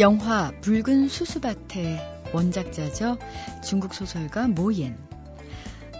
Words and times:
영화 0.00 0.50
붉은 0.62 1.08
수수밭의 1.08 2.00
원작자죠. 2.32 3.18
중국 3.62 3.92
소설가 3.92 4.48
모옌. 4.48 4.96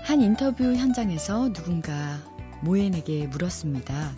한 0.04 0.22
인터뷰 0.22 0.64
현장에서 0.74 1.52
누군가 1.52 2.18
모옌에게 2.62 3.26
물었습니다. 3.26 4.12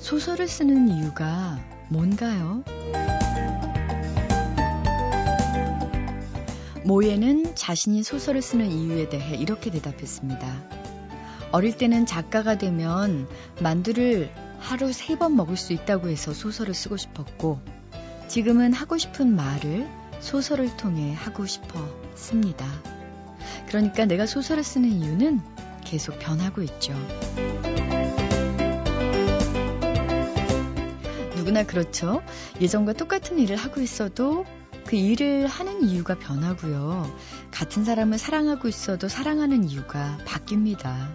소설을 0.00 0.48
쓰는 0.48 0.88
이유가 0.88 1.60
뭔가요? 1.90 2.64
모예는 6.84 7.54
자신이 7.54 8.02
소설을 8.02 8.42
쓰는 8.42 8.66
이유에 8.68 9.08
대해 9.08 9.36
이렇게 9.36 9.70
대답했습니다. 9.70 10.44
어릴 11.52 11.76
때는 11.76 12.04
작가가 12.04 12.58
되면 12.58 13.28
만두를 13.60 14.28
하루 14.58 14.92
세 14.92 15.14
번 15.14 15.36
먹을 15.36 15.56
수 15.56 15.72
있다고 15.72 16.08
해서 16.08 16.32
소설을 16.32 16.74
쓰고 16.74 16.96
싶었고, 16.96 17.60
지금은 18.32 18.72
하고 18.72 18.96
싶은 18.96 19.36
말을 19.36 19.86
소설을 20.20 20.74
통해 20.78 21.12
하고 21.12 21.44
싶어 21.44 21.78
씁니다. 22.14 22.66
그러니까 23.66 24.06
내가 24.06 24.24
소설을 24.24 24.64
쓰는 24.64 24.88
이유는 24.88 25.42
계속 25.84 26.18
변하고 26.18 26.62
있죠. 26.62 26.94
누구나 31.36 31.64
그렇죠. 31.64 32.22
예전과 32.58 32.94
똑같은 32.94 33.38
일을 33.38 33.56
하고 33.56 33.82
있어도 33.82 34.46
그 34.86 34.96
일을 34.96 35.46
하는 35.46 35.82
이유가 35.82 36.18
변하고요. 36.18 37.14
같은 37.50 37.84
사람을 37.84 38.16
사랑하고 38.16 38.66
있어도 38.66 39.08
사랑하는 39.08 39.64
이유가 39.64 40.16
바뀝니다. 40.24 41.14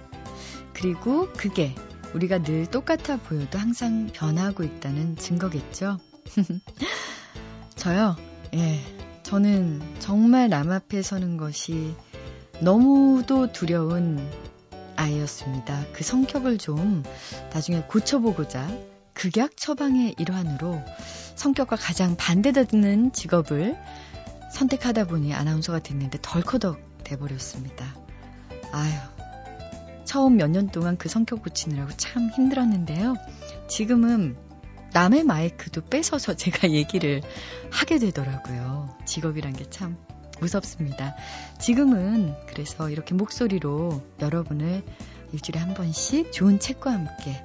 그리고 0.72 1.30
그게 1.34 1.74
우리가 2.14 2.44
늘 2.44 2.68
똑같아 2.68 3.18
보여도 3.18 3.58
항상 3.58 4.08
변하고 4.14 4.62
있다는 4.64 5.16
증거겠죠. 5.16 5.98
저요, 7.76 8.16
예. 8.54 8.80
저는 9.24 9.82
정말 10.00 10.50
남 10.50 10.72
앞에 10.72 11.02
서는 11.02 11.38
것이 11.38 11.94
너무도 12.62 13.52
두려운 13.52 14.26
아이였습니다. 14.96 15.86
그 15.94 16.04
성격을 16.04 16.58
좀 16.58 17.04
나중에 17.54 17.82
고쳐보고자 17.82 18.68
극약 19.14 19.58
처방의 19.58 20.16
일환으로 20.18 20.82
성격과 21.36 21.76
가장 21.76 22.16
반대되는 22.16 23.12
직업을 23.12 23.78
선택하다 24.54 25.06
보니 25.06 25.34
아나운서가 25.34 25.80
됐는데 25.80 26.20
덜커덕 26.22 27.04
돼버렸습니다. 27.04 27.86
아유, 28.72 28.94
처음 30.06 30.38
몇 30.38 30.50
년 30.50 30.70
동안 30.70 30.98
그 30.98 31.10
성격 31.10 31.44
고치느라고 31.44 31.92
참 31.98 32.30
힘들었는데요. 32.30 33.16
지금은 33.68 34.38
남의 34.98 35.26
마이크도 35.26 35.82
뺏어서 35.86 36.34
제가 36.34 36.72
얘기를 36.74 37.22
하게 37.70 38.00
되더라고요. 38.00 38.98
직업이란 39.06 39.54
게 39.54 39.68
참 39.70 39.96
무섭습니다. 40.40 41.16
지금은 41.60 42.34
그래서 42.48 42.90
이렇게 42.90 43.14
목소리로 43.14 44.02
여러분을 44.20 44.84
일주일에 45.34 45.60
한 45.60 45.76
번씩 45.76 46.32
좋은 46.32 46.60
책과 46.60 46.92
함께 46.92 47.44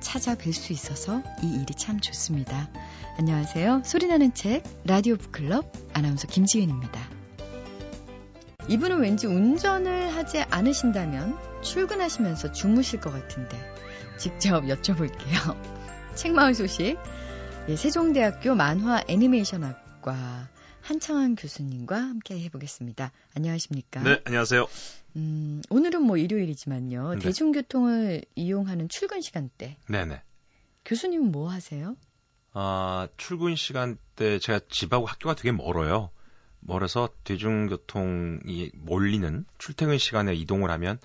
찾아뵐 0.00 0.52
수 0.52 0.72
있어서 0.72 1.22
이 1.42 1.60
일이 1.60 1.72
참 1.74 2.00
좋습니다. 2.00 2.68
안녕하세요. 3.16 3.82
소리나는 3.84 4.34
책 4.34 4.64
라디오 4.84 5.16
북클럽 5.16 5.72
아나운서 5.92 6.26
김지은입니다. 6.26 7.00
이분은 8.68 8.98
왠지 9.00 9.28
운전을 9.28 10.16
하지 10.16 10.40
않으신다면 10.40 11.38
출근하시면서 11.62 12.50
주무실 12.50 13.00
것 13.00 13.12
같은데 13.12 13.56
직접 14.18 14.64
여쭤볼게요. 14.64 15.56
책마을 16.18 16.52
소식 16.54 16.98
예, 17.68 17.76
세종대학교 17.76 18.56
만화 18.56 19.04
애니메이션학과 19.06 20.48
한창환 20.80 21.36
교수님과 21.36 21.96
함께 21.96 22.40
해보겠습니다. 22.40 23.12
안녕하십니까? 23.36 24.02
네, 24.02 24.20
안녕하세요. 24.24 24.66
음, 25.14 25.62
오늘은 25.70 26.02
뭐 26.02 26.16
일요일이지만요. 26.16 27.14
네. 27.14 27.18
대중교통을 27.20 28.22
이용하는 28.34 28.88
출근 28.88 29.20
시간대. 29.20 29.76
네네. 29.88 30.20
교수님은 30.84 31.30
뭐 31.30 31.50
하세요? 31.50 31.94
아, 32.52 33.06
출근 33.16 33.54
시간대 33.54 34.40
제가 34.40 34.60
집하고 34.68 35.06
학교가 35.06 35.36
되게 35.36 35.52
멀어요. 35.52 36.10
멀어서 36.58 37.10
대중교통이 37.22 38.72
몰리는 38.74 39.44
출퇴근 39.58 39.98
시간에 39.98 40.34
이동을 40.34 40.68
하면 40.72 40.98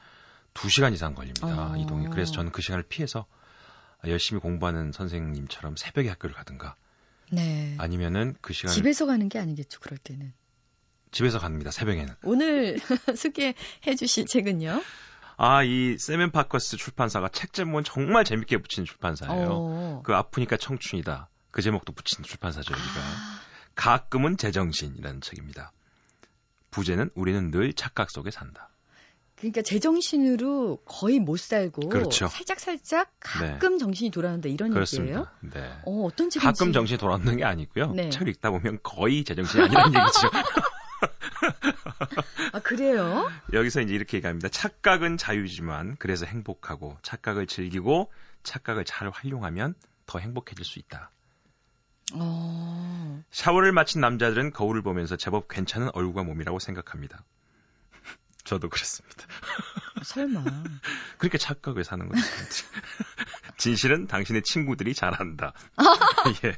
2시간 0.56 0.92
이상 0.94 1.14
걸립니다. 1.14 1.74
어. 1.74 1.78
이동이. 1.78 2.08
그래서 2.08 2.32
저는 2.32 2.52
그 2.52 2.64
시간을 2.64 2.84
피해서 2.90 3.28
열심히 4.08 4.42
공부하는 4.42 4.92
선생님처럼 4.92 5.76
새벽에 5.76 6.10
학교를 6.10 6.36
가든가. 6.36 6.76
네. 7.32 7.76
아니면은 7.80 8.36
그 8.42 8.54
시간 8.54 8.74
집에서 8.74 9.06
가는 9.06 9.28
게 9.30 9.40
아니겠죠, 9.40 9.80
그럴 9.80 9.98
때는. 9.98 10.34
집에서 11.12 11.40
갑니다. 11.40 11.72
새벽에는. 11.72 12.14
오늘 12.24 12.78
소개해 13.16 13.96
주실 13.98 14.26
책은요? 14.26 14.82
아, 15.38 15.64
이 15.64 15.98
세멘 15.98 16.32
파커스 16.32 16.78
출판사가 16.78 17.30
책 17.30 17.54
제목은 17.54 17.84
정말 17.84 18.24
재밌게 18.24 18.58
붙인 18.58 18.86
출판사예요. 18.86 19.50
어. 19.52 20.02
그 20.04 20.14
아프니까 20.14 20.58
청춘이다. 20.58 21.30
그 21.52 21.62
제목도 21.62 21.94
붙인 21.94 22.24
출판사죠, 22.24 22.74
여기가. 22.74 23.00
아. 23.00 23.40
가끔은 23.76 24.38
제정신이라는 24.38 25.22
책입니다. 25.22 25.72
부제는 26.72 27.10
우리는 27.16 27.52
늘 27.52 27.74
착각 27.74 28.10
속에 28.12 28.32
산다. 28.32 28.70
그러니까 29.44 29.62
제정신으로 29.62 30.78
거의 30.86 31.20
못 31.20 31.38
살고 31.38 31.90
그렇죠. 31.90 32.28
살짝 32.28 32.62
살짝 32.62 33.12
가끔 33.20 33.74
네. 33.74 33.78
정신이 33.78 34.10
돌아온다 34.10 34.48
이런 34.48 34.72
그렇습니다. 34.72 35.20
얘기예요. 35.20 35.28
네. 35.42 35.82
어, 35.86 36.06
어떤 36.06 36.30
책인지 36.30 36.40
가끔 36.40 36.72
정신이 36.72 36.98
돌아오는 36.98 37.36
게 37.36 37.44
아니고요. 37.44 37.92
네. 37.92 38.10
책을 38.10 38.30
읽다 38.30 38.52
보면 38.52 38.80
거의 38.84 39.26
제정신이 39.26 39.66
아니라는 39.66 40.00
얘기죠. 40.00 40.30
아, 42.54 42.60
그래요? 42.60 43.30
여기서 43.52 43.82
이제 43.82 43.94
이렇게 43.94 44.16
얘기합니다. 44.16 44.48
착각은 44.48 45.18
자유지만 45.18 45.98
그래서 46.00 46.26
행복하고 46.26 46.96
착각을 47.02 47.46
즐기고 47.46 48.10
착각을 48.44 48.86
잘 48.86 49.10
활용하면 49.10 49.76
더 50.06 50.20
행복해질 50.20 50.64
수 50.64 50.80
있다. 50.80 51.12
어... 52.14 53.22
샤워를 53.32 53.74
마친 53.74 54.00
남자들은 54.00 54.54
거울을 54.54 54.84
보면서 54.84 55.18
제법 55.18 55.50
괜찮은 55.50 55.90
얼굴과 55.94 56.24
몸이라고 56.24 56.60
생각합니다. 56.60 57.26
저도 58.44 58.70
그랬습니다. 58.70 59.26
설마. 60.04 60.44
그렇게 61.18 61.38
착각을 61.38 61.84
사는 61.84 62.08
거죠. 62.08 62.22
진실은 63.58 64.08
당신의 64.08 64.44
친구들이 64.44 64.94
잘한다. 64.94 65.54
예. 66.44 66.58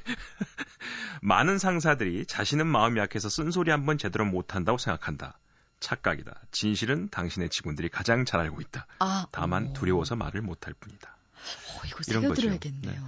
많은 1.21 1.57
상사들이 1.59 2.25
자신은 2.25 2.65
마음이 2.67 2.99
약해서 2.99 3.29
쓴소리 3.29 3.71
한 3.71 3.85
번 3.85 3.97
제대로 3.97 4.25
못한다고 4.25 4.77
생각한다. 4.79 5.37
착각이다. 5.79 6.33
진실은 6.51 7.09
당신의 7.09 7.49
직원들이 7.49 7.89
가장 7.89 8.25
잘 8.25 8.39
알고 8.39 8.61
있다. 8.61 8.87
아, 8.99 9.27
다만 9.31 9.67
오. 9.67 9.73
두려워서 9.73 10.15
말을 10.15 10.41
못할 10.41 10.73
뿐이다. 10.73 11.09
어, 11.09 11.81
이거 11.85 11.99
이런 12.07 12.27
거죠. 12.27 12.49
네. 12.49 12.99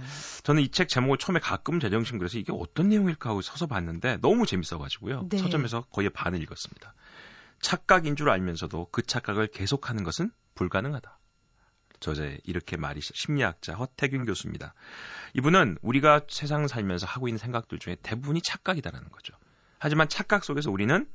저는 0.44 0.62
이 0.62 0.70
책 0.70 0.88
제목을 0.88 1.18
처음에 1.18 1.40
가끔 1.40 1.80
제정신 1.80 2.18
그래서 2.18 2.38
이게 2.38 2.52
어떤 2.54 2.90
내용일까 2.90 3.30
하고 3.30 3.42
서서 3.42 3.66
봤는데 3.66 4.18
너무 4.20 4.46
재밌어가지고요. 4.46 5.26
네. 5.30 5.38
서점에서 5.38 5.86
거의 5.90 6.10
반을 6.10 6.40
읽었습니다. 6.42 6.94
착각인 7.60 8.16
줄 8.16 8.30
알면서도 8.30 8.88
그 8.90 9.02
착각을 9.02 9.48
계속하는 9.48 10.04
것은 10.04 10.30
불가능하다. 10.54 11.18
저제 12.00 12.38
이렇게 12.44 12.76
말이 12.76 13.00
심리학자 13.00 13.74
허태균 13.74 14.24
교수입니다. 14.24 14.74
이분은 15.34 15.78
우리가 15.82 16.22
세상 16.28 16.68
살면서 16.68 17.06
하고 17.06 17.28
있는 17.28 17.38
생각들 17.38 17.78
중에 17.78 17.96
대부분이 18.02 18.40
착각이다라는 18.42 19.08
거죠. 19.10 19.34
하지만 19.78 20.08
착각 20.08 20.44
속에서 20.44 20.70
우리는 20.70 21.06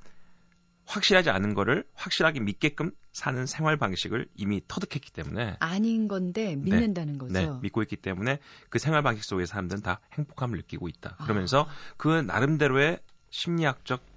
확실하지 0.85 1.29
않은 1.29 1.53
거를 1.53 1.85
확실하게 1.93 2.41
믿게끔 2.41 2.91
사는 3.13 3.45
생활 3.45 3.77
방식을 3.77 4.27
이미 4.35 4.61
터득했기 4.67 5.11
때문에 5.13 5.55
아닌 5.59 6.09
건데 6.09 6.55
믿는다는 6.57 7.13
네, 7.13 7.19
거죠. 7.19 7.33
네, 7.33 7.59
믿고 7.61 7.81
있기 7.83 7.95
때문에 7.95 8.39
그 8.69 8.79
생활 8.79 9.01
방식 9.01 9.23
속의 9.23 9.47
사람들은 9.47 9.81
다 9.81 10.01
행복함을 10.13 10.57
느끼고 10.57 10.89
있다. 10.89 11.15
그러면서 11.23 11.61
아. 11.61 11.93
그 11.95 12.09
나름대로의 12.09 12.99
심리학적 13.29 14.12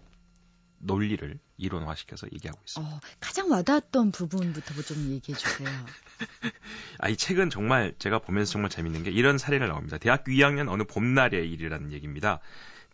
논리를 0.79 1.39
이론화시켜서 1.57 2.27
얘기하고 2.33 2.61
있습니다. 2.65 2.97
어, 2.97 3.01
가장 3.21 3.51
와닿았던 3.51 4.13
부분부터 4.13 4.75
뭐좀 4.75 5.11
얘기해 5.11 5.37
주세요. 5.37 5.69
아, 6.99 7.09
이 7.09 7.17
책은 7.17 7.51
정말 7.51 7.95
제가 7.99 8.19
보면서 8.19 8.53
정말 8.53 8.71
재밌는 8.71 9.03
게 9.03 9.11
이런 9.11 9.39
사례를 9.39 9.69
나옵니다. 9.69 9.99
대학교 9.99 10.33
2학년 10.33 10.69
어느 10.69 10.85
봄날의 10.85 11.51
일이라는 11.51 11.93
얘기입니다. 11.93 12.41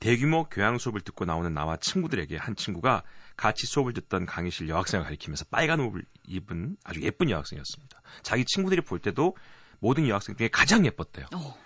대규모 0.01 0.45
교양 0.45 0.79
수업을 0.79 1.01
듣고 1.01 1.25
나오는 1.25 1.55
나와 1.55 1.77
친구들에게 1.77 2.37
한 2.37 2.57
친구가 2.57 3.05
같이 3.37 3.67
수업을 3.67 3.93
듣던 3.93 4.27
강의실 4.27 4.69
여학생을 4.69 5.05
가리키면서 5.05 5.45
빨간 5.51 5.81
옷을 5.81 6.05
입은 6.27 6.77
아주 6.83 7.03
예쁜 7.03 7.31
여학생이었습니다. 7.31 8.03
자기 8.23 8.45
친구들이 8.45 8.81
볼 8.83 8.99
때도 8.99 9.37
모든 9.79 10.09
여학생 10.09 10.37
중에 10.37 10.49
가장 10.49 10.85
예뻤대요. 10.87 11.27
어. 11.35 11.57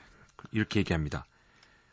이렇게 0.52 0.80
얘기합니다. 0.80 1.26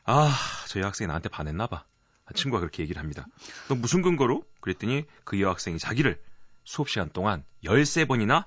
아, 0.06 0.36
저 0.68 0.82
여학생이 0.82 1.08
나한테 1.08 1.30
반했나 1.30 1.68
봐. 1.68 1.86
친구가 2.34 2.60
그렇게 2.60 2.84
얘기를 2.84 3.02
합니다. 3.02 3.26
너 3.68 3.76
무슨 3.76 4.02
근거로? 4.02 4.46
그랬더니 4.62 5.06
그 5.24 5.42
여학생이 5.42 5.80
자기를 5.80 6.22
수업 6.64 6.90
시간 6.90 7.10
동안 7.10 7.44
13번이나 7.64 8.46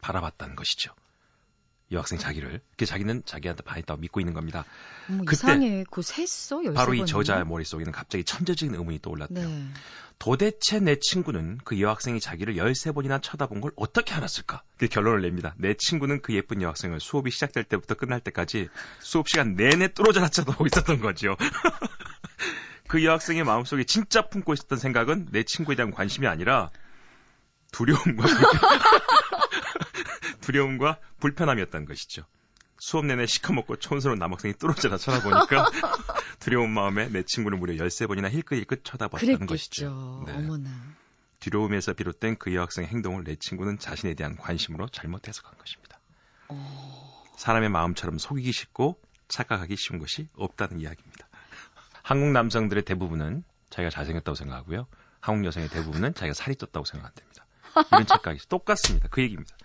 바라봤다는 0.00 0.56
것이죠. 0.56 0.94
여학생 1.92 2.18
자기를. 2.18 2.60
그 2.76 2.86
자기는 2.86 3.22
자기한테 3.24 3.62
반했다고 3.62 4.00
믿고 4.00 4.20
있는 4.20 4.32
겁니다. 4.32 4.64
뭐 5.08 5.24
그때 5.26 5.32
이상해. 5.32 5.84
그 5.90 6.02
셌어? 6.02 6.62
바로 6.74 6.94
이 6.94 7.04
저자 7.06 7.44
머릿속에는 7.44 7.92
갑자기 7.92 8.24
천재적인 8.24 8.74
의문이 8.74 9.00
떠올랐대요. 9.00 9.48
네. 9.48 9.68
도대체 10.18 10.78
내 10.78 10.96
친구는 10.98 11.58
그 11.64 11.80
여학생이 11.80 12.20
자기를 12.20 12.54
13번이나 12.54 13.20
쳐다본 13.20 13.60
걸 13.60 13.72
어떻게 13.76 14.14
알았을까? 14.14 14.62
그 14.78 14.86
결론을 14.86 15.22
냅니다. 15.22 15.54
내 15.58 15.74
친구는 15.74 16.22
그 16.22 16.34
예쁜 16.34 16.62
여학생을 16.62 17.00
수업이 17.00 17.30
시작될 17.30 17.64
때부터 17.64 17.94
끝날 17.94 18.20
때까지 18.20 18.68
수업 19.00 19.28
시간 19.28 19.54
내내 19.54 19.88
뚫어져라 19.88 20.28
쳐다보고 20.28 20.66
있었던 20.66 21.00
거죠. 21.00 21.36
그 22.92 23.06
여학생의 23.06 23.44
마음속에 23.44 23.84
진짜 23.84 24.28
품고 24.28 24.52
있었던 24.52 24.78
생각은 24.78 25.28
내 25.30 25.44
친구에 25.44 25.76
대한 25.76 25.92
관심이 25.92 26.26
아니라 26.26 26.70
두려움과 27.72 28.26
두려움과 30.42 30.98
불편함이었던 31.18 31.86
것이죠. 31.86 32.26
수업 32.78 33.06
내내 33.06 33.24
시커멓고 33.24 33.76
촌스러운 33.76 34.18
남학생이 34.18 34.52
뚫어져라 34.58 34.98
쳐다보니까 34.98 35.70
두려운 36.38 36.68
마음에 36.68 37.08
내 37.08 37.22
친구를 37.22 37.56
무려 37.56 37.82
13번이나 37.82 38.28
힐끗힐끗 38.28 38.84
쳐다봤다는 38.84 39.46
것이죠. 39.46 40.24
네. 40.26 40.34
어머나. 40.34 40.68
두려움에서 41.40 41.94
비롯된 41.94 42.36
그 42.36 42.54
여학생의 42.54 42.90
행동을 42.90 43.24
내 43.24 43.36
친구는 43.36 43.78
자신에 43.78 44.12
대한 44.12 44.36
관심으로 44.36 44.88
잘못 44.88 45.28
해석한 45.28 45.56
것입니다. 45.56 45.98
어... 46.48 47.24
사람의 47.38 47.70
마음처럼 47.70 48.18
속이기 48.18 48.52
쉽고 48.52 49.00
착각하기 49.28 49.76
쉬운 49.76 49.98
것이 49.98 50.28
없다는 50.34 50.78
이야기입니다. 50.78 51.31
한국 52.02 52.32
남성들의 52.32 52.84
대부분은 52.84 53.44
자기가 53.70 53.90
잘생겼다고 53.90 54.34
생각하고요. 54.34 54.86
한국 55.20 55.46
여성의 55.46 55.68
대부분은 55.68 56.14
자기가 56.14 56.34
살이 56.34 56.56
쪘다고 56.56 56.84
생각한답니다. 56.84 57.46
이런 57.92 58.06
착각이 58.06 58.40
똑같습니다. 58.48 59.08
그 59.10 59.22
얘기입니다. 59.22 59.56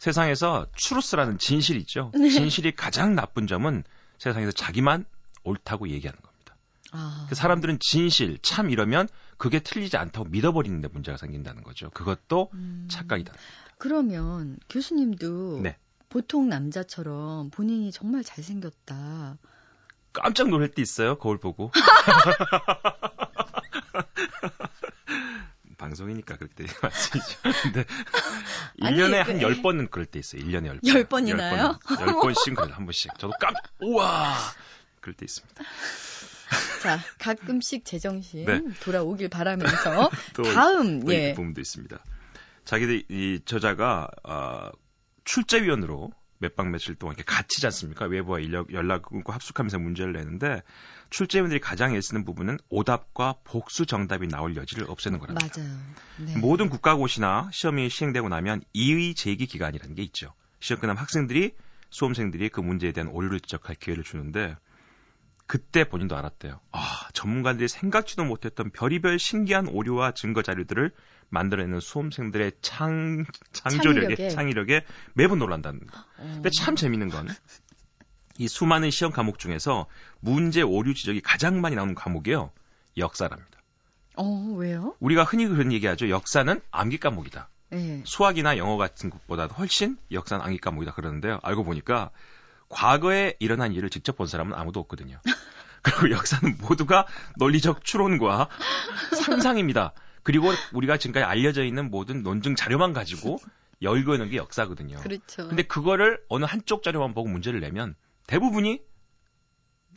세상에서 0.00 0.66
추루스라는 0.76 1.38
진실이 1.38 1.78
있죠. 1.80 2.10
네. 2.18 2.28
진실이 2.28 2.74
가장 2.74 3.14
나쁜 3.14 3.46
점은 3.46 3.84
세상에서 4.18 4.52
자기만 4.52 5.04
옳다고 5.44 5.88
얘기하는 5.88 6.20
겁니다. 6.20 6.56
아. 6.92 7.26
그 7.28 7.34
사람들은 7.34 7.78
진실, 7.80 8.38
참 8.42 8.70
이러면 8.70 9.08
그게 9.36 9.60
틀리지 9.60 9.96
않다고 9.96 10.28
믿어버리는데 10.28 10.88
문제가 10.88 11.16
생긴다는 11.16 11.62
거죠. 11.62 11.90
그것도 11.90 12.50
음. 12.54 12.88
착각이다. 12.90 13.32
그러면 13.78 14.58
교수님도 14.68 15.60
네. 15.62 15.76
보통 16.08 16.48
남자처럼 16.48 17.50
본인이 17.50 17.90
정말 17.90 18.22
잘생겼다. 18.22 19.36
깜짝 20.14 20.48
놀랄 20.48 20.68
때 20.68 20.80
있어요. 20.80 21.18
거울 21.18 21.38
보고. 21.38 21.70
방송이니까 25.76 26.36
그럴 26.36 26.48
때 26.48 26.64
말씀이죠. 26.82 27.38
근데 27.62 27.84
1년에 28.80 29.16
한 29.22 29.38
10번은 29.38 29.90
그럴 29.90 30.06
때 30.06 30.18
있어요. 30.18 30.42
1년에 30.42 30.80
10번. 30.80 31.06
10번이나요? 31.08 31.78
10번 31.82 32.34
씩 32.42 32.54
그래요. 32.54 32.72
한 32.74 32.86
번씩. 32.86 33.18
저도 33.18 33.34
깜 33.38 33.52
우와. 33.80 34.34
그럴 35.00 35.14
때 35.14 35.24
있습니다. 35.26 35.62
자, 36.82 36.98
가끔씩 37.18 37.84
제정신 37.84 38.44
네. 38.46 38.62
돌아오길 38.80 39.28
바라면서 39.28 40.10
다음 40.54 41.10
예. 41.10 41.34
부분도 41.34 41.60
있습니다. 41.60 41.98
자기들 42.64 43.04
이 43.10 43.40
저자가 43.44 44.08
어, 44.22 44.70
출제위원으로 45.24 46.12
몇 46.38 46.56
박 46.56 46.68
며칠 46.70 46.94
동안 46.94 47.14
이렇게 47.16 47.24
갇히지 47.32 47.66
않습니까? 47.66 48.06
외부와 48.06 48.40
인력, 48.40 48.72
연락 48.72 49.02
끊고 49.02 49.32
합숙하면서 49.32 49.78
문제를 49.78 50.12
내는데 50.12 50.62
출제위원들이 51.10 51.60
가장 51.60 51.94
애쓰는 51.94 52.24
부분은 52.24 52.58
오답과 52.68 53.36
복수 53.44 53.86
정답이 53.86 54.28
나올 54.28 54.56
여지를 54.56 54.88
없애는 54.88 55.18
거랍니다. 55.18 55.48
맞아요. 55.56 55.78
네. 56.18 56.36
모든 56.36 56.68
국가고시나 56.68 57.50
시험이 57.52 57.88
시행되고 57.88 58.28
나면 58.28 58.62
이의 58.72 59.14
제기 59.14 59.46
기간이라는 59.46 59.94
게 59.94 60.02
있죠. 60.02 60.32
시험 60.60 60.80
끝나면 60.80 61.00
학생들이 61.00 61.54
수험생들이 61.90 62.48
그 62.48 62.60
문제에 62.60 62.92
대한 62.92 63.08
오류를 63.08 63.40
지적할 63.40 63.76
기회를 63.76 64.02
주는데 64.02 64.56
그때 65.46 65.84
본인도 65.84 66.16
알았대요. 66.16 66.58
아, 66.72 67.08
전문가들이 67.12 67.68
생각지도 67.68 68.24
못했던 68.24 68.70
별의별 68.70 69.18
신기한 69.18 69.68
오류와 69.68 70.12
증거 70.12 70.42
자료들을 70.42 70.90
만들어내는 71.30 71.80
수험생들의 71.80 72.52
창, 72.62 73.24
창조력에, 73.52 74.14
창의력에, 74.14 74.28
창의력에 74.30 74.84
매번 75.14 75.38
놀란다는 75.38 75.80
거. 75.86 75.98
어. 76.18 76.32
근데 76.34 76.50
참 76.50 76.76
재밌는 76.76 77.08
건 77.10 77.28
이 78.38 78.48
수많은 78.48 78.90
시험 78.90 79.12
과목 79.12 79.38
중에서 79.38 79.86
문제 80.20 80.62
오류 80.62 80.94
지적이 80.94 81.20
가장 81.20 81.60
많이 81.60 81.76
나오는 81.76 81.94
과목이요. 81.94 82.50
역사랍니다. 82.96 83.50
어, 84.16 84.24
왜요? 84.56 84.94
우리가 85.00 85.24
흔히 85.24 85.46
그런 85.46 85.72
얘기하죠. 85.72 86.08
역사는 86.08 86.60
암기 86.70 86.98
과목이다. 86.98 87.48
네. 87.70 88.02
수학이나 88.04 88.56
영어 88.56 88.76
같은 88.76 89.10
것보다 89.10 89.46
훨씬 89.46 89.96
역사는 90.10 90.44
암기 90.44 90.58
과목이다 90.58 90.94
그러는데요. 90.94 91.40
알고 91.42 91.64
보니까 91.64 92.10
과거에 92.68 93.34
일어난 93.38 93.72
일을 93.72 93.90
직접 93.90 94.16
본 94.16 94.26
사람은 94.26 94.54
아무도 94.54 94.80
없거든요. 94.80 95.20
그리고 95.82 96.10
역사는 96.10 96.58
모두가 96.60 97.06
논리적 97.36 97.84
추론과 97.84 98.48
상상입니다. 99.24 99.92
그리고 100.24 100.50
우리가 100.72 100.96
지금까지 100.96 101.24
알려져 101.24 101.64
있는 101.64 101.90
모든 101.90 102.22
논증 102.22 102.56
자료만 102.56 102.92
가지고 102.92 103.38
열거하는 103.82 104.30
게 104.30 104.36
역사거든요. 104.36 104.98
그렇죠. 104.98 105.46
근데 105.46 105.62
그거를 105.62 106.20
어느 106.28 106.44
한쪽 106.44 106.82
자료만 106.82 107.14
보고 107.14 107.28
문제를 107.28 107.60
내면 107.60 107.94
대부분이 108.26 108.82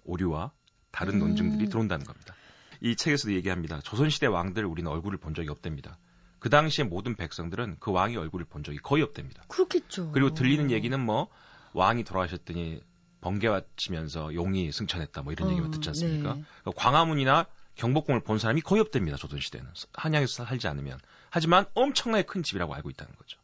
오류와 0.04 0.52
다른 0.92 1.16
음. 1.16 1.20
논증들이 1.20 1.70
들어온다는 1.70 2.06
겁니다. 2.06 2.36
이 2.82 2.96
책에서도 2.96 3.34
얘기합니다. 3.34 3.80
조선시대 3.82 4.28
왕들 4.28 4.66
우리는 4.66 4.90
얼굴을 4.92 5.18
본 5.18 5.34
적이 5.34 5.50
없답니다. 5.50 5.98
그 6.40 6.50
당시에 6.50 6.86
모든 6.86 7.16
백성들은 7.16 7.78
그 7.80 7.92
왕의 7.92 8.18
얼굴을 8.18 8.46
본 8.46 8.64
적이 8.64 8.78
거의 8.80 9.04
없답니다. 9.04 9.44
그렇겠죠. 9.48 10.12
그리고 10.12 10.34
들리는 10.34 10.70
얘기는 10.70 11.00
뭐 11.00 11.30
왕이 11.74 12.04
돌아가셨더니 12.04 12.82
번개와 13.22 13.62
치면서 13.76 14.34
용이 14.34 14.72
승천했다 14.72 15.24
뭐 15.24 15.34
이런 15.34 15.48
어, 15.48 15.52
얘기만 15.52 15.72
듣지 15.72 15.90
않습니까? 15.90 16.36
네. 16.36 16.44
그러니까 16.62 16.82
광화문이나 16.82 17.48
경복궁을 17.78 18.22
본 18.22 18.40
사람이 18.40 18.62
거의 18.62 18.82
없답니다. 18.82 19.18
조선 19.18 19.40
시대는. 19.40 19.68
한양에서 19.94 20.46
살지 20.46 20.68
않으면. 20.68 21.00
하지만 21.30 21.66
엄청나게 21.74 22.24
큰 22.24 22.44
집이라고 22.44 22.74
알고 22.74 22.90
있다는 22.90 23.16
거죠. 23.16 23.40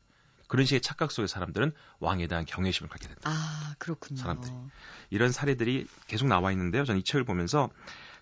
그런 0.48 0.66
식의 0.66 0.82
착각 0.82 1.12
속의 1.12 1.28
사람들은 1.28 1.74
왕에 2.00 2.28
대한 2.28 2.46
경외심을 2.46 2.90
갖게 2.90 3.08
된다. 3.08 3.22
아, 3.24 3.76
그렇군요. 3.80 4.20
사람들이. 4.20 4.54
이런 5.10 5.32
사례들이 5.32 5.88
계속 6.08 6.28
나와 6.28 6.52
있는데요. 6.52 6.86
저는 6.86 7.02
이 7.02 7.04
책을 7.04 7.24
보면서 7.24 7.70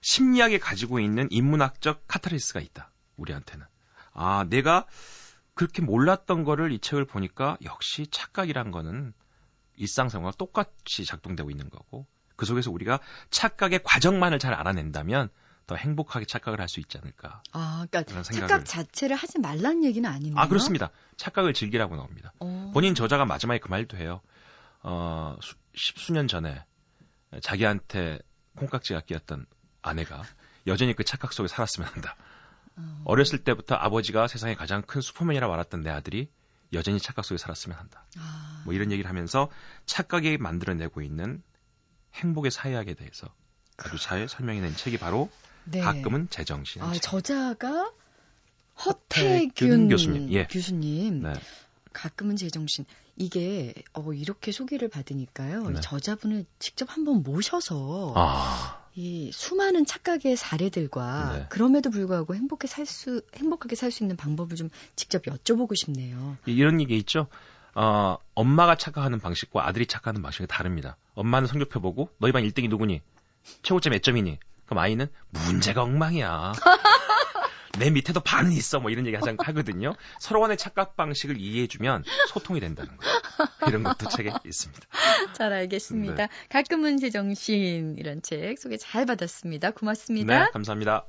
심리학에 0.01 0.59
가지고 0.59 0.99
있는 0.99 1.27
인문학적 1.29 2.07
카타르시스가 2.07 2.59
있다. 2.59 2.91
우리한테는. 3.17 3.65
아, 4.13 4.45
내가 4.49 4.85
그렇게 5.53 5.81
몰랐던 5.81 6.43
거를 6.43 6.71
이 6.71 6.79
책을 6.79 7.05
보니까 7.05 7.57
역시 7.63 8.07
착각이란 8.07 8.71
거는 8.71 9.13
일상생활과 9.75 10.37
똑같이 10.37 11.05
작동되고 11.05 11.49
있는 11.51 11.69
거고 11.69 12.07
그 12.35 12.45
속에서 12.45 12.71
우리가 12.71 12.99
착각의 13.29 13.81
과정만을 13.83 14.39
잘 14.39 14.53
알아낸다면 14.53 15.29
더 15.71 15.75
행복하게 15.77 16.25
착각을 16.25 16.59
할 16.59 16.67
수 16.67 16.81
있지 16.81 16.97
않을까. 16.97 17.41
아, 17.53 17.85
그러니까 17.89 18.21
착각 18.23 18.65
자체를 18.65 19.15
하지 19.15 19.39
말라는 19.39 19.85
얘기는 19.85 20.09
아니네요. 20.09 20.37
아, 20.37 20.47
그렇습니다. 20.49 20.89
착각을 21.15 21.53
즐기라고 21.53 21.95
나옵니다. 21.95 22.33
오. 22.39 22.45
어. 22.45 22.71
본인 22.73 22.93
저자가 22.93 23.25
마지막에 23.25 23.59
그 23.59 23.69
말도 23.69 23.97
해요. 23.97 24.21
어, 24.83 25.37
수, 25.41 25.55
십수년 25.73 26.27
전에 26.27 26.63
자기한테 27.41 28.19
콩깍지가 28.57 29.01
끼었던 29.01 29.45
아내가 29.81 30.23
여전히 30.67 30.93
그 30.93 31.05
착각 31.05 31.31
속에 31.31 31.47
살았으면 31.47 31.87
한다. 31.87 32.17
어. 32.75 33.01
어렸을 33.05 33.43
때부터 33.43 33.75
아버지가 33.75 34.27
세상에 34.27 34.55
가장 34.55 34.81
큰 34.81 34.99
슈퍼맨이라 34.99 35.47
말했던 35.47 35.83
내 35.83 35.89
아들이 35.89 36.29
여전히 36.73 36.99
착각 36.99 37.23
속에 37.23 37.37
살았으면 37.37 37.77
한다. 37.77 38.05
아. 38.17 38.61
뭐 38.65 38.73
이런 38.73 38.91
얘기를 38.91 39.09
하면서 39.09 39.49
착각이 39.85 40.37
만들어내고 40.37 41.01
있는 41.01 41.41
행복의 42.15 42.51
사회학에 42.51 42.93
대해서 42.93 43.33
아주 43.77 43.97
잘 43.97 44.27
설명해낸 44.27 44.75
책이 44.75 44.97
바로 44.97 45.29
네. 45.65 45.79
가끔은 45.81 46.27
제정신. 46.29 46.81
아, 46.81 46.93
저자가 46.93 47.91
허태균 48.85 49.89
교수님. 49.89 50.31
예. 50.33 50.45
교수님. 50.45 51.21
네. 51.23 51.33
가끔은 51.93 52.35
제정신. 52.35 52.85
이게 53.17 53.73
어, 53.93 54.13
이렇게 54.13 54.51
소개를 54.51 54.87
받으니까요. 54.89 55.69
네. 55.69 55.81
저자분을 55.81 56.45
직접 56.59 56.89
한번 56.89 57.21
모셔서 57.23 58.13
아. 58.15 58.81
이 58.95 59.31
수많은 59.33 59.85
착각의 59.85 60.35
사례들과 60.35 61.33
네. 61.37 61.45
그럼에도 61.49 61.89
불구하고 61.89 62.35
행복하게 62.35 62.67
살 62.67 62.85
수 62.85 63.21
행복하게 63.35 63.75
살 63.75 63.91
수 63.91 64.03
있는 64.03 64.17
방법을 64.17 64.55
좀 64.55 64.69
직접 64.95 65.23
여쭤보고 65.23 65.75
싶네요. 65.75 66.37
이런 66.45 66.81
얘기 66.81 66.97
있죠. 66.97 67.27
어, 67.75 68.17
엄마가 68.35 68.75
착각하는 68.75 69.19
방식과 69.19 69.65
아들이 69.67 69.85
착각하는 69.85 70.21
방식이 70.21 70.47
다릅니다. 70.47 70.97
엄마는 71.13 71.47
성적표 71.47 71.79
보고 71.79 72.09
너희 72.19 72.31
반 72.31 72.43
1등이 72.43 72.69
누구니? 72.69 73.01
최고점 73.63 73.91
몇 73.91 74.03
점이니? 74.03 74.39
그럼 74.71 74.83
아이는 74.85 75.07
문제가 75.31 75.83
엉망이야. 75.83 76.53
내 77.77 77.89
밑에도 77.89 78.21
반은 78.21 78.53
있어. 78.53 78.79
뭐 78.79 78.89
이런 78.89 79.05
얘기 79.05 79.17
하자 79.17 79.35
하거든요. 79.37 79.95
서로 80.17 80.39
간의 80.39 80.55
착각 80.55 80.95
방식을 80.95 81.37
이해해주면 81.37 82.05
소통이 82.29 82.61
된다는 82.61 82.95
거예요. 82.95 83.19
이런 83.67 83.83
것도 83.83 84.07
책에 84.07 84.31
있습니다. 84.45 84.87
잘 85.33 85.51
알겠습니다. 85.51 86.15
네. 86.15 86.29
가끔은 86.47 86.99
제정신 86.99 87.97
이런 87.97 88.21
책 88.21 88.57
소개 88.59 88.77
잘 88.77 89.05
받았습니다. 89.05 89.71
고맙습니다. 89.71 90.45
네, 90.45 90.51
감사합니다. 90.53 91.05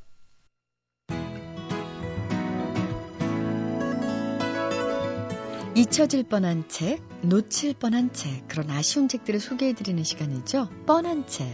잊혀질 5.75 6.25
뻔한 6.25 6.69
책, 6.69 7.03
놓칠 7.23 7.73
뻔한 7.73 8.13
책, 8.13 8.47
그런 8.47 8.69
아쉬운 8.69 9.09
책들을 9.09 9.41
소개해드리는 9.41 10.05
시간이죠. 10.05 10.69
뻔한 10.85 11.27
책. 11.27 11.47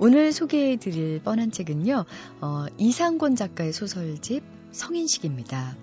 오늘 0.00 0.32
소개해드릴 0.32 1.22
뻔한 1.22 1.52
책은요, 1.52 2.04
어, 2.40 2.66
이상권 2.78 3.36
작가의 3.36 3.72
소설집 3.72 4.42
성인식입니다. 4.72 5.76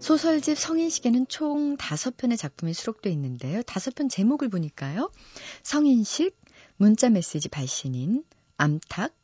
소설집 0.00 0.56
성인식에는 0.56 1.26
총 1.28 1.76
다섯 1.76 2.16
편의 2.16 2.38
작품이 2.38 2.72
수록되어 2.72 3.12
있는데요. 3.12 3.62
다섯 3.64 3.94
편 3.94 4.08
제목을 4.08 4.48
보니까요. 4.48 5.10
성인식, 5.62 6.34
문자 6.78 7.10
메시지 7.10 7.50
발신인, 7.50 8.24
암탉, 8.56 9.14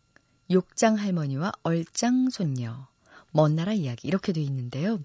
욕장 0.50 0.98
할머니와 0.98 1.52
얼짱 1.62 2.28
손녀, 2.28 2.88
먼 3.30 3.54
나라 3.54 3.72
이야기 3.72 4.08
이렇게 4.08 4.32
돼 4.32 4.40
있는데요. 4.40 5.00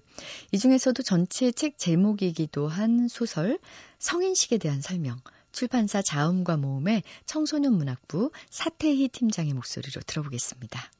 이 0.52 0.58
중에서도 0.58 1.02
전체 1.02 1.52
책 1.52 1.78
제목이기도 1.78 2.68
한 2.68 3.08
소설 3.08 3.58
성인식에 3.98 4.58
대한 4.58 4.80
설명 4.80 5.20
출판사 5.52 6.02
자음과 6.02 6.56
모음의 6.58 7.02
청소년 7.24 7.74
문학부 7.74 8.30
사태희 8.50 9.08
팀장의 9.08 9.54
목소리로 9.54 10.02
들어보겠습니다. 10.06 10.90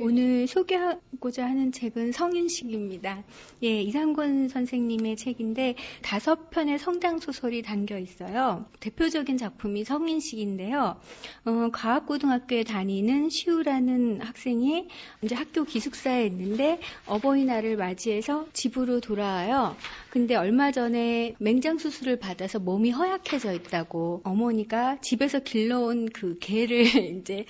오늘 0.00 0.46
소개하고자 0.46 1.44
하는 1.44 1.70
책은 1.70 2.12
성인식입니다. 2.12 3.24
예, 3.62 3.82
이상권 3.82 4.48
선생님의 4.48 5.16
책인데 5.16 5.74
다섯 6.00 6.48
편의 6.48 6.78
성장 6.78 7.18
소설이 7.18 7.60
담겨 7.60 7.98
있어요. 7.98 8.64
대표적인 8.80 9.36
작품이 9.36 9.84
성인식인데요. 9.84 10.98
어, 11.44 11.68
과학고등학교에 11.72 12.64
다니는 12.64 13.28
시우라는 13.28 14.22
학생이 14.22 14.88
이제 15.20 15.34
학교 15.34 15.64
기숙사에 15.64 16.24
있는데 16.24 16.80
어버이날을 17.06 17.76
맞이해서 17.76 18.46
집으로 18.54 19.00
돌아와요. 19.00 19.76
근데 20.08 20.36
얼마 20.36 20.72
전에 20.72 21.34
맹장 21.38 21.76
수술을 21.76 22.18
받아서 22.18 22.58
몸이 22.58 22.92
허약해져 22.92 23.52
있다고 23.52 24.22
어머니가 24.24 25.02
집에서 25.02 25.40
길러온 25.40 26.06
그 26.06 26.38
개를 26.40 26.80
이제 27.20 27.44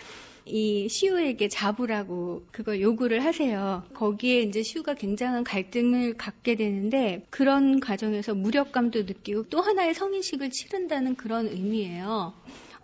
이 0.45 0.89
시우에게 0.89 1.49
잡으라고 1.49 2.45
그걸 2.51 2.81
요구를 2.81 3.25
하세요. 3.25 3.85
거기에 3.95 4.41
이제 4.41 4.63
시우가 4.63 4.95
굉장한 4.95 5.45
갈등을 5.45 6.15
갖게 6.15 6.57
되는데 6.57 7.27
그런 7.31 7.81
과정에서 7.81 8.35
무력감도 8.35 9.03
느끼고 9.03 9.45
또 9.45 9.61
하나의 9.61 9.95
성인식을 9.95 10.51
치른다는 10.51 11.15
그런 11.15 11.47
의미예요. 11.47 12.35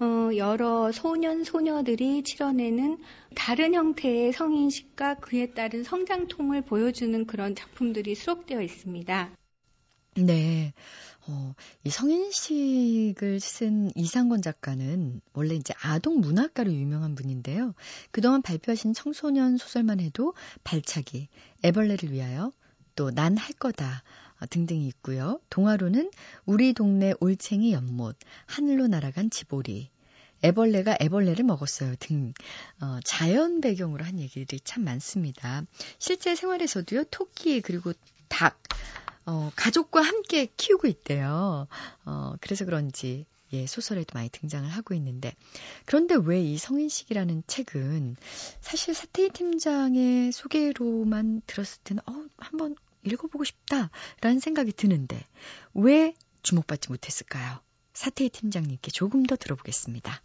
어, 0.00 0.30
여러 0.36 0.92
소년, 0.92 1.42
소녀들이 1.42 2.22
치러내는 2.22 2.98
다른 3.34 3.74
형태의 3.74 4.32
성인식과 4.32 5.16
그에 5.16 5.46
따른 5.50 5.82
성장통을 5.82 6.62
보여주는 6.62 7.26
그런 7.26 7.56
작품들이 7.56 8.14
수록되어 8.14 8.62
있습니다. 8.62 9.30
네. 10.14 10.72
어, 11.28 11.54
이 11.85 11.90
성인식을 11.90 13.38
쓴 13.40 13.90
이상권 13.94 14.40
작가는 14.42 15.20
원래 15.35 15.54
이제 15.54 15.75
아동 15.82 16.20
문학가로 16.20 16.73
유명한 16.73 17.14
분인데요. 17.14 17.75
그동안 18.11 18.40
발표하신 18.42 18.94
청소년 18.94 19.58
소설만 19.58 20.00
해도 20.00 20.35
발차기, 20.64 21.28
애벌레를 21.64 22.12
위하여, 22.12 22.52
또 22.97 23.11
난 23.11 23.37
할 23.37 23.52
거다 23.52 24.02
등등이 24.50 24.87
있고요. 24.88 25.40
동화로는 25.50 26.11
우리 26.47 26.73
동네 26.73 27.12
올챙이 27.20 27.73
연못, 27.73 28.16
하늘로 28.47 28.87
날아간 28.88 29.30
지보리, 29.30 29.90
애벌레가 30.44 30.97
애벌레를 31.00 31.44
먹었어요 31.44 31.94
등 31.99 32.32
어, 32.80 32.99
자연 33.04 33.61
배경으로 33.61 34.04
한 34.04 34.18
얘기들이 34.18 34.61
참 34.61 34.85
많습니다. 34.85 35.62
실제 35.99 36.35
생활에서도요 36.35 37.04
토끼 37.11 37.61
그리고 37.61 37.92
닭 38.28 38.61
어, 39.28 39.50
가족과 39.56 40.00
함께 40.00 40.49
키우고 40.56 40.88
있대요. 40.88 41.68
어, 42.06 42.32
그래서 42.40 42.64
그런지 42.64 43.26
예, 43.52 43.66
소설에도 43.66 44.12
많이 44.14 44.28
등장을 44.30 44.68
하고 44.68 44.94
있는데 44.94 45.35
그런데 45.85 46.14
왜 46.16 46.40
이 46.42 46.56
성인식이라는 46.56 47.42
책은 47.47 48.16
사실 48.61 48.94
사태희 48.94 49.30
팀장의 49.30 50.32
소개로만 50.32 51.42
들었을 51.47 51.80
때는 51.85 52.02
어, 52.06 52.25
한번 52.38 52.75
읽어보고 53.04 53.44
싶다라는 53.44 54.40
생각이 54.40 54.73
드는데 54.73 55.23
왜 55.75 56.14
주목받지 56.42 56.90
못했을까요? 56.90 57.61
사태희 57.92 58.30
팀장님께 58.30 58.90
조금 58.90 59.25
더 59.25 59.37
들어보겠습니다. 59.37 60.23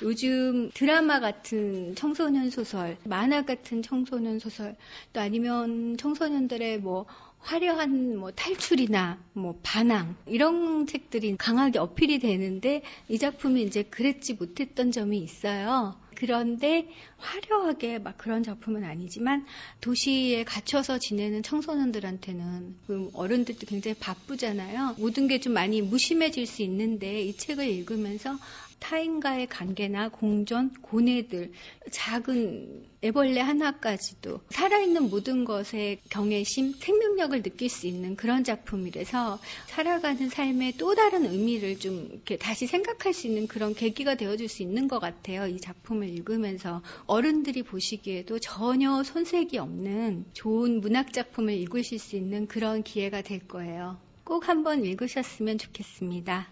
요즘 0.00 0.70
드라마 0.72 1.20
같은 1.20 1.94
청소년 1.94 2.50
소설, 2.50 2.96
만화 3.04 3.44
같은 3.44 3.82
청소년 3.82 4.38
소설, 4.38 4.74
또 5.12 5.20
아니면 5.20 5.96
청소년들의 5.98 6.80
뭐 6.80 7.06
화려한 7.42 8.16
뭐 8.16 8.30
탈출이나 8.30 9.18
뭐 9.34 9.58
반항 9.62 10.16
이런 10.26 10.86
책들이 10.86 11.36
강하게 11.36 11.78
어필이 11.78 12.18
되는데 12.18 12.82
이 13.08 13.18
작품이 13.18 13.62
이제 13.62 13.82
그랬지 13.82 14.34
못했던 14.34 14.92
점이 14.92 15.18
있어요. 15.18 16.00
그런데 16.14 16.88
화려하게 17.16 17.98
막 17.98 18.16
그런 18.16 18.44
작품은 18.44 18.84
아니지만 18.84 19.44
도시에 19.80 20.44
갇혀서 20.44 20.98
지내는 20.98 21.42
청소년들한테는 21.42 22.76
그 22.86 23.10
어른들도 23.14 23.66
굉장히 23.66 23.96
바쁘잖아요. 23.98 24.96
모든 24.98 25.26
게 25.26 25.42
좀 25.42 25.54
많이 25.54 25.82
무심해질 25.82 26.46
수 26.46 26.62
있는데 26.62 27.22
이 27.22 27.36
책을 27.36 27.66
읽으면서 27.66 28.38
타인과의 28.82 29.46
관계나 29.46 30.08
공존, 30.08 30.74
고뇌들, 30.82 31.52
작은 31.90 32.84
애벌레 33.04 33.40
하나까지도 33.40 34.40
살아있는 34.50 35.08
모든 35.08 35.44
것에 35.44 35.98
경외심, 36.10 36.74
생명력을 36.74 37.42
느낄 37.42 37.68
수 37.68 37.86
있는 37.86 38.16
그런 38.16 38.42
작품이라서 38.42 39.38
살아가는 39.68 40.28
삶의 40.28 40.74
또 40.78 40.94
다른 40.96 41.24
의미를 41.24 41.78
좀 41.78 42.08
이렇게 42.10 42.36
다시 42.36 42.66
생각할 42.66 43.12
수 43.12 43.28
있는 43.28 43.46
그런 43.46 43.72
계기가 43.74 44.16
되어줄 44.16 44.48
수 44.48 44.62
있는 44.62 44.88
것 44.88 44.98
같아요. 44.98 45.46
이 45.46 45.60
작품을 45.60 46.08
읽으면서 46.08 46.82
어른들이 47.06 47.62
보시기에도 47.62 48.40
전혀 48.40 49.02
손색이 49.04 49.58
없는 49.58 50.26
좋은 50.32 50.80
문학 50.80 51.12
작품을 51.12 51.54
읽으실 51.54 52.00
수 52.00 52.16
있는 52.16 52.48
그런 52.48 52.82
기회가 52.82 53.22
될 53.22 53.46
거예요. 53.46 53.98
꼭 54.24 54.48
한번 54.48 54.84
읽으셨으면 54.84 55.58
좋겠습니다. 55.58 56.48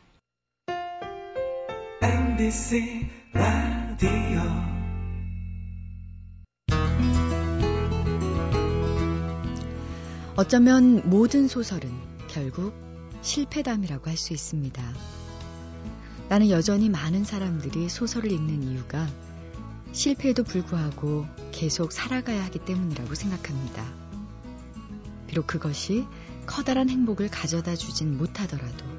MBC 2.40 3.06
라디오 3.34 4.40
어쩌면 10.36 11.02
모든 11.10 11.48
소설은 11.48 11.90
결국 12.28 12.72
실패담이라고 13.20 14.08
할 14.08 14.16
수 14.16 14.32
있습니다. 14.32 14.82
나는 16.30 16.48
여전히 16.48 16.88
많은 16.88 17.24
사람들이 17.24 17.90
소설을 17.90 18.32
읽는 18.32 18.62
이유가 18.62 19.06
실패에도 19.92 20.42
불구하고 20.42 21.26
계속 21.52 21.92
살아가야 21.92 22.42
하기 22.44 22.60
때문이라고 22.60 23.14
생각합니다. 23.14 23.84
비록 25.26 25.46
그것이 25.46 26.06
커다란 26.46 26.88
행복을 26.88 27.28
가져다 27.28 27.76
주진 27.76 28.16
못하더라도 28.16 28.89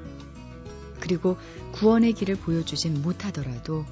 그리고 1.02 1.36
구원의 1.72 2.12
길을 2.12 2.36
보여주진 2.36 3.02
못하더라도 3.02 3.84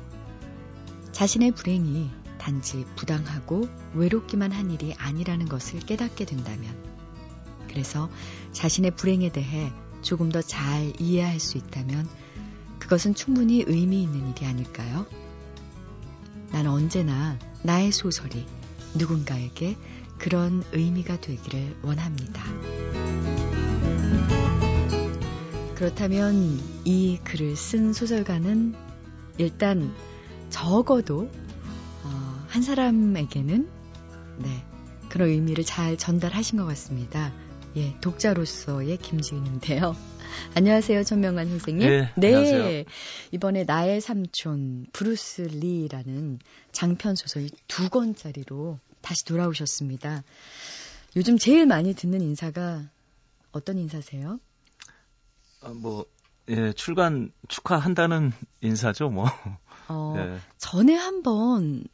자신의 1.11 1.50
불행이 1.50 2.09
단지 2.38 2.87
부당하고 2.95 3.69
외롭기만 3.95 4.52
한 4.52 4.71
일이 4.71 4.95
아니라는 4.97 5.47
것을 5.47 5.81
깨닫게 5.81 6.25
된다면 6.25 6.73
그래서 7.69 8.09
자신의 8.52 8.93
불행에 8.93 9.33
대해 9.33 9.73
조금 10.02 10.31
더 10.31 10.40
잘 10.40 10.93
이해할 11.00 11.40
수 11.40 11.59
있다면 11.59 12.09
그것은 12.79 13.17
충분히 13.17 13.64
의미 13.67 14.05
있는 14.05 14.31
일이 14.31 14.47
아닐까요? 14.47 15.05
난 16.52 16.69
언제나 16.69 17.38
나의 17.64 17.90
소설이 17.90 18.47
누군가에게 18.95 19.76
그런 20.17 20.62
의미가 20.73 21.21
되기를 21.21 21.76
원합니다. 21.83 23.10
그렇다면 25.80 26.60
이 26.84 27.18
글을 27.25 27.56
쓴 27.56 27.94
소설가는 27.94 28.75
일단 29.38 29.94
적어도 30.50 31.30
어, 32.04 32.44
한 32.49 32.60
사람에게는 32.60 33.66
네, 34.40 34.64
그런 35.08 35.30
의미를 35.30 35.64
잘 35.64 35.96
전달하신 35.96 36.58
것 36.58 36.66
같습니다. 36.66 37.32
예, 37.76 37.96
독자로서의 38.02 38.99
김지윤인데요. 38.99 39.96
안녕하세요, 40.54 41.02
전명관 41.02 41.49
선생님. 41.49 41.88
네, 41.88 42.12
네. 42.14 42.26
안녕하세요. 42.26 42.84
이번에 43.32 43.64
나의 43.64 44.02
삼촌 44.02 44.84
브루스 44.92 45.49
리라는 45.50 46.40
장편 46.72 47.14
소설 47.14 47.49
두 47.68 47.88
권짜리로 47.88 48.78
다시 49.00 49.25
돌아오셨습니다. 49.25 50.25
요즘 51.16 51.38
제일 51.38 51.64
많이 51.64 51.94
듣는 51.94 52.20
인사가 52.20 52.82
어떤 53.50 53.78
인사세요? 53.78 54.40
아, 55.62 55.71
뭐, 55.71 56.07
예, 56.49 56.73
출간 56.73 57.33
축하한다는 57.49 58.33
인사죠, 58.61 59.11
뭐. 59.11 59.26
어, 59.88 60.14
예. 60.19 60.38
전에 60.59 60.95
한번 60.95 61.85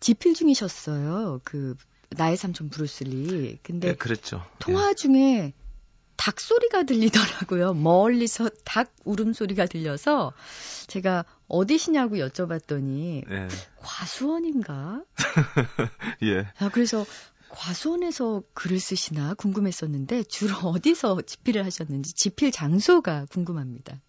집필 0.00 0.34
중이셨어요. 0.34 1.40
그, 1.44 1.76
나의 2.10 2.36
삼촌 2.36 2.68
브루스 2.68 3.33
리. 3.33 3.58
근데. 3.62 3.88
예, 3.88 3.94
그랬죠. 3.94 4.44
통화 4.58 4.90
예. 4.90 4.94
중에 4.94 5.52
닭 6.16 6.40
소리가 6.40 6.84
들리더라고요. 6.84 7.74
멀리서 7.74 8.48
닭 8.64 8.94
울음소리가 9.04 9.66
들려서 9.66 10.32
제가 10.86 11.24
어디시냐고 11.48 12.16
여쭤봤더니 12.16 13.28
네. 13.28 13.48
과수원인가? 13.76 15.02
예. 16.22 16.46
아, 16.58 16.70
그래서 16.70 17.04
과수원에서 17.54 18.42
글을 18.54 18.80
쓰시나 18.80 19.34
궁금했었는데 19.34 20.24
주로 20.24 20.54
어디서 20.70 21.22
집필을 21.22 21.64
하셨는지 21.64 22.14
집필 22.14 22.50
장소가 22.50 23.26
궁금합니다. 23.30 24.00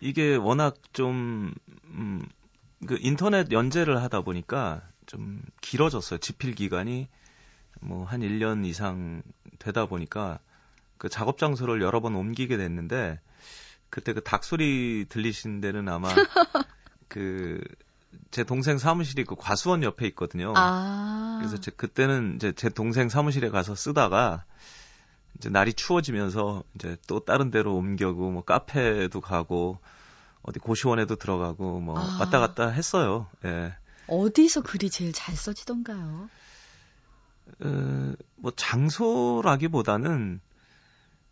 이게 0.00 0.34
워낙 0.36 0.76
좀, 0.92 1.54
음, 1.86 2.26
그 2.86 2.96
인터넷 3.00 3.52
연재를 3.52 4.02
하다 4.02 4.22
보니까 4.22 4.82
좀 5.06 5.42
길어졌어요. 5.60 6.18
집필 6.18 6.54
기간이 6.54 7.08
뭐 7.80 8.04
한 8.04 8.20
1년 8.20 8.64
이상 8.66 9.22
되다 9.58 9.86
보니까 9.86 10.38
그 10.98 11.08
작업 11.08 11.38
장소를 11.38 11.80
여러 11.80 12.00
번 12.00 12.14
옮기게 12.14 12.56
됐는데 12.56 13.20
그때 13.88 14.12
그 14.12 14.22
닭소리 14.22 15.06
들리신 15.08 15.60
데는 15.60 15.88
아마 15.88 16.08
그 17.08 17.60
제 18.30 18.44
동생 18.44 18.78
사무실이 18.78 19.24
그 19.24 19.34
과수원 19.36 19.82
옆에 19.82 20.06
있거든요. 20.08 20.52
아. 20.56 21.38
그래서 21.40 21.58
제 21.58 21.70
그때는 21.70 22.36
이제 22.36 22.52
제 22.52 22.68
동생 22.68 23.08
사무실에 23.08 23.50
가서 23.50 23.74
쓰다가 23.74 24.44
이제 25.36 25.48
날이 25.48 25.72
추워지면서 25.72 26.64
이제 26.74 26.96
또 27.06 27.20
다른 27.20 27.50
데로 27.50 27.76
옮겨고 27.76 28.30
뭐 28.30 28.44
카페도 28.44 29.20
가고 29.20 29.78
어디 30.42 30.58
고시원에도 30.58 31.16
들어가고 31.16 31.80
뭐 31.80 31.98
아. 31.98 32.18
왔다 32.20 32.40
갔다 32.40 32.68
했어요. 32.68 33.26
예. 33.44 33.74
어디서 34.06 34.62
글이 34.62 34.90
제일 34.90 35.12
잘 35.12 35.36
써지던가요? 35.36 36.28
어, 37.60 38.12
뭐 38.36 38.52
장소라기보다는 38.54 40.40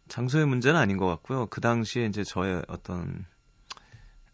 장소의 0.09 0.47
문제는 0.47 0.79
아닌 0.79 0.97
것 0.97 1.07
같고요. 1.07 1.47
그 1.47 1.61
당시에 1.61 2.07
이제 2.07 2.25
저의 2.25 2.63
어떤 2.69 3.27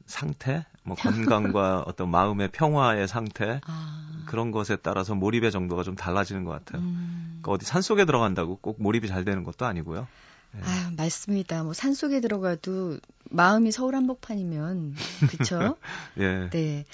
상태, 0.06 0.64
뭐 0.82 0.96
건강과 0.96 1.84
어떤 1.86 2.10
마음의 2.10 2.48
평화의 2.52 3.08
상태 3.08 3.60
아. 3.66 4.24
그런 4.26 4.50
것에 4.50 4.76
따라서 4.76 5.14
몰입의 5.14 5.50
정도가 5.52 5.82
좀 5.82 5.94
달라지는 5.96 6.44
것 6.44 6.50
같아요. 6.52 6.82
음. 6.82 7.38
그러니까 7.42 7.52
어디 7.52 7.66
산 7.66 7.82
속에 7.82 8.04
들어간다고 8.04 8.56
꼭 8.56 8.82
몰입이 8.82 9.08
잘 9.08 9.24
되는 9.24 9.44
것도 9.44 9.66
아니고요. 9.66 10.06
네. 10.52 10.60
아, 10.62 10.90
맞습니다. 10.96 11.62
뭐 11.64 11.72
산 11.72 11.94
속에 11.94 12.20
들어가도 12.20 12.98
마음이 13.30 13.72
서울 13.72 13.96
한복판이면 13.96 14.94
그쵸? 15.30 15.76
예. 16.18 16.48
네. 16.50 16.84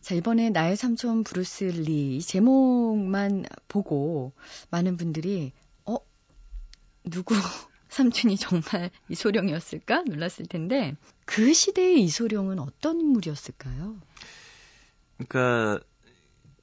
자, 0.00 0.14
이번에 0.14 0.50
나의 0.50 0.76
삼촌 0.76 1.24
브루스 1.24 1.64
리 1.64 2.20
제목만 2.20 3.44
보고 3.68 4.32
많은 4.70 4.96
분들이 4.96 5.52
어 5.84 5.96
누구 7.04 7.34
삼촌이 7.88 8.36
정말 8.36 8.90
이소룡이었을까 9.08 10.02
놀랐을 10.02 10.46
텐데 10.48 10.96
그 11.24 11.52
시대의 11.52 12.02
이소룡은 12.02 12.58
어떤 12.58 13.00
인물이었을까요? 13.00 13.96
그러니까 15.18 15.84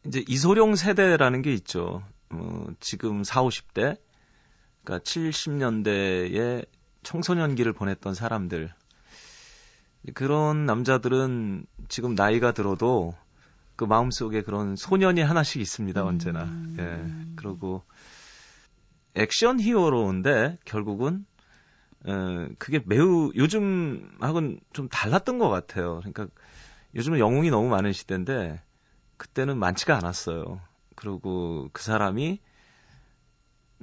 이제 0.05 0.23
이소룡 0.27 0.75
세대라는 0.75 1.41
게 1.41 1.53
있죠. 1.53 2.03
어, 2.29 2.67
지금 2.79 3.23
4, 3.23 3.43
50대 3.43 3.97
그러니까 4.83 5.03
70년대에 5.03 6.65
청소년기를 7.03 7.73
보냈던 7.73 8.13
사람들. 8.13 8.73
그런 10.13 10.65
남자들은 10.65 11.65
지금 11.87 12.15
나이가 12.15 12.51
들어도 12.51 13.15
그 13.75 13.85
마음속에 13.85 14.41
그런 14.41 14.75
소년이 14.75 15.21
하나씩 15.21 15.61
있습니다, 15.61 16.03
언제나. 16.03 16.43
음. 16.43 16.75
예. 16.79 17.33
그리고 17.35 17.83
액션 19.15 19.59
히어로인데 19.59 20.59
결국은 20.65 21.25
어, 22.05 22.47
그게 22.57 22.81
매우 22.85 23.31
요즘하고는 23.35 24.59
좀 24.73 24.89
달랐던 24.89 25.39
것 25.39 25.49
같아요. 25.49 25.99
그러니까 25.99 26.27
요즘은 26.95 27.19
영웅이 27.19 27.49
너무 27.49 27.69
많은 27.69 27.93
시대인데 27.93 28.61
그때는 29.17 29.57
많지가 29.57 29.97
않았어요. 29.97 30.59
그리고 30.95 31.69
그 31.71 31.81
사람이 31.81 32.39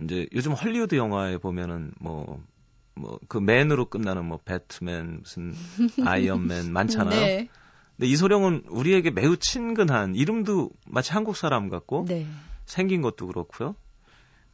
이제 0.02 0.26
요즘 0.32 0.52
헐리우드 0.52 0.94
영화에 0.96 1.38
보면은 1.38 1.92
뭐 1.98 2.40
뭐 3.00 3.18
그 3.28 3.38
맨으로 3.38 3.86
끝나는 3.86 4.24
뭐 4.26 4.38
배트맨 4.44 5.20
무슨 5.20 5.54
아이언맨 6.04 6.72
많잖아요. 6.72 7.20
네. 7.20 7.48
근데 7.96 8.08
이소룡은 8.08 8.64
우리에게 8.68 9.10
매우 9.10 9.36
친근한 9.36 10.14
이름도 10.14 10.70
마치 10.86 11.12
한국 11.12 11.36
사람 11.36 11.68
같고 11.68 12.06
네. 12.08 12.26
생긴 12.66 13.02
것도 13.02 13.26
그렇고요. 13.26 13.74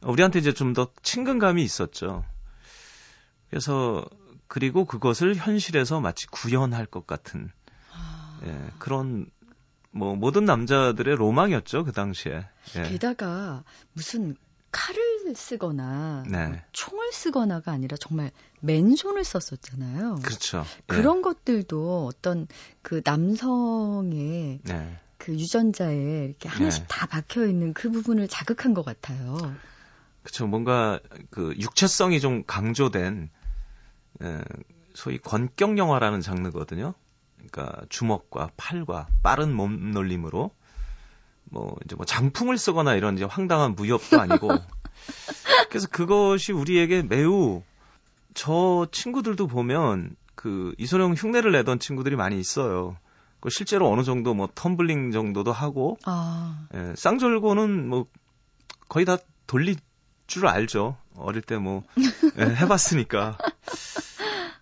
우리한테 0.01 0.39
이제 0.39 0.53
좀 0.53 0.73
더 0.73 0.91
친근감이 1.01 1.63
있었죠. 1.63 2.23
그래서 3.49 4.05
그리고 4.47 4.85
그것을 4.85 5.35
현실에서 5.35 5.99
마치 5.99 6.27
구현할 6.27 6.85
것 6.85 7.07
같은 7.07 7.51
아... 7.93 8.39
예, 8.45 8.71
그런 8.79 9.29
뭐 9.91 10.15
모든 10.15 10.45
남자들의 10.45 11.15
로망이었죠 11.15 11.83
그 11.83 11.91
당시에. 11.91 12.45
예. 12.75 12.83
게다가 12.83 13.63
무슨 13.93 14.35
칼을 14.71 15.33
쓰거나 15.35 16.23
네. 16.29 16.47
뭐 16.47 16.57
총을 16.71 17.11
쓰거나가 17.11 17.71
아니라 17.71 17.97
정말 17.97 18.31
맨손을 18.59 19.23
썼었잖아요. 19.23 20.19
그렇죠. 20.23 20.65
그런 20.85 21.17
예. 21.17 21.21
것들도 21.21 22.05
어떤 22.05 22.47
그 22.81 23.01
남성의 23.03 24.59
네. 24.63 24.99
그 25.17 25.33
유전자에 25.33 26.25
이렇게 26.25 26.47
하나씩 26.47 26.83
네. 26.83 26.87
다 26.87 27.05
박혀 27.07 27.47
있는 27.47 27.73
그 27.73 27.89
부분을 27.89 28.27
자극한 28.27 28.73
것 28.73 28.85
같아요. 28.85 29.37
그렇죠. 30.27 30.45
뭔가 30.45 30.99
그 31.29 31.55
육체성이 31.57 32.19
좀 32.19 32.43
강조된 32.45 33.29
에, 34.21 34.41
소위 34.93 35.17
권격 35.19 35.77
영화라는 35.77 36.19
장르거든요. 36.19 36.93
그러니까 37.37 37.85
주먹과 37.87 38.51
팔과 38.57 39.07
빠른 39.23 39.53
몸놀림으로 39.53 40.51
뭐 41.45 41.77
이제 41.85 41.95
뭐 41.95 42.05
장풍을 42.05 42.57
쓰거나 42.57 42.95
이런 42.95 43.15
이제 43.15 43.23
황당한 43.23 43.73
무협도 43.75 44.19
아니고 44.19 44.49
그래서 45.69 45.87
그것이 45.87 46.51
우리에게 46.51 47.03
매우 47.03 47.63
저 48.33 48.85
친구들도 48.91 49.47
보면 49.47 50.13
그 50.35 50.75
이소룡 50.77 51.13
흉내를 51.13 51.53
내던 51.53 51.79
친구들이 51.79 52.17
많이 52.17 52.37
있어요. 52.37 52.97
그 53.39 53.49
실제로 53.49 53.89
어느 53.89 54.03
정도 54.03 54.33
뭐 54.33 54.47
텀블링 54.47 55.13
정도도 55.13 55.53
하고 55.53 55.97
아. 56.03 56.67
예, 56.73 56.93
쌍절곤은 56.97 57.87
뭐 57.87 58.07
거의 58.89 59.05
다 59.05 59.17
돌리 59.47 59.77
줄 60.27 60.45
알죠. 60.47 60.97
어릴 61.15 61.41
때뭐 61.41 61.83
예, 62.37 62.43
해봤으니까. 62.43 63.37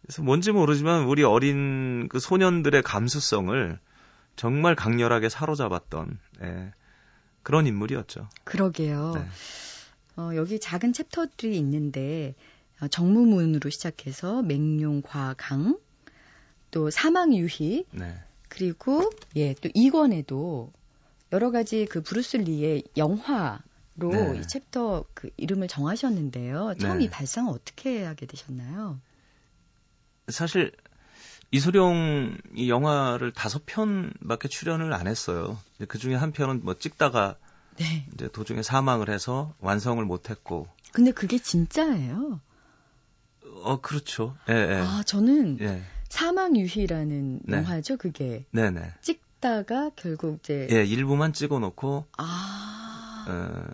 그래서 0.01 0.21
뭔지 0.21 0.51
모르지만 0.51 1.06
우리 1.06 1.23
어린 1.23 2.08
그 2.10 2.19
소년들의 2.19 2.82
감수성을 2.84 3.80
정말 4.36 4.75
강렬하게 4.75 5.30
사로잡았던 5.30 6.19
예, 6.43 6.71
그런 7.43 7.67
인물이었죠. 7.67 8.30
그러게요. 8.43 9.13
네. 9.15 9.25
어, 10.17 10.32
여기 10.36 10.60
작은 10.60 10.93
챕터들이 10.93 11.58
있는데 11.58 12.36
어, 12.82 12.88
정무문으로 12.88 13.69
시작해서 13.69 14.41
맹룡과강, 14.43 15.79
또 16.71 16.89
사망 16.89 17.34
유희, 17.34 17.86
네. 17.91 18.15
그리고 18.49 19.10
예, 19.36 19.54
또 19.56 19.69
2권에도 19.73 20.71
여러 21.32 21.51
가지 21.51 21.86
그 21.86 22.01
브루스 22.01 22.38
리의 22.38 22.84
영화 22.97 23.54
로 23.54 23.74
네. 23.95 24.39
이 24.39 24.47
챕터 24.47 25.05
그 25.13 25.29
이름을 25.38 25.67
정하셨는데요. 25.67 26.75
처음 26.79 26.99
네. 26.99 27.05
이 27.05 27.10
발상을 27.10 27.51
어떻게 27.51 28.03
하게 28.03 28.25
되셨나요? 28.25 28.99
사실 30.27 30.71
이소룡 31.51 32.38
이 32.55 32.69
영화를 32.69 33.31
다섯 33.31 33.65
편밖에 33.65 34.47
출연을 34.47 34.93
안 34.93 35.08
했어요. 35.08 35.58
그 35.88 35.97
중에 35.97 36.15
한 36.15 36.31
편은 36.31 36.62
뭐 36.63 36.73
찍다가 36.77 37.38
네. 37.77 38.08
이제 38.13 38.27
도중에 38.27 38.63
사망을 38.63 39.10
해서 39.10 39.53
완성을 39.60 40.03
못 40.03 40.29
했고. 40.29 40.67
근데 40.91 41.12
그게 41.12 41.38
진짜예요? 41.38 42.39
어 43.63 43.81
그렇죠. 43.81 44.36
예, 44.49 44.53
예. 44.53 44.75
아 44.81 45.03
저는 45.05 45.60
예. 45.62 45.84
사망 46.10 46.55
유희라는 46.58 47.41
네. 47.43 47.58
영화죠. 47.58 47.97
그게. 47.97 48.45
네네. 48.51 48.93
찍다가 49.01 49.91
결국 49.95 50.39
이제. 50.39 50.67
예, 50.71 50.84
일부만 50.84 51.34
찍어 51.34 51.60
놓고. 51.60 52.05
아. 52.17 52.84
어, 53.27 53.65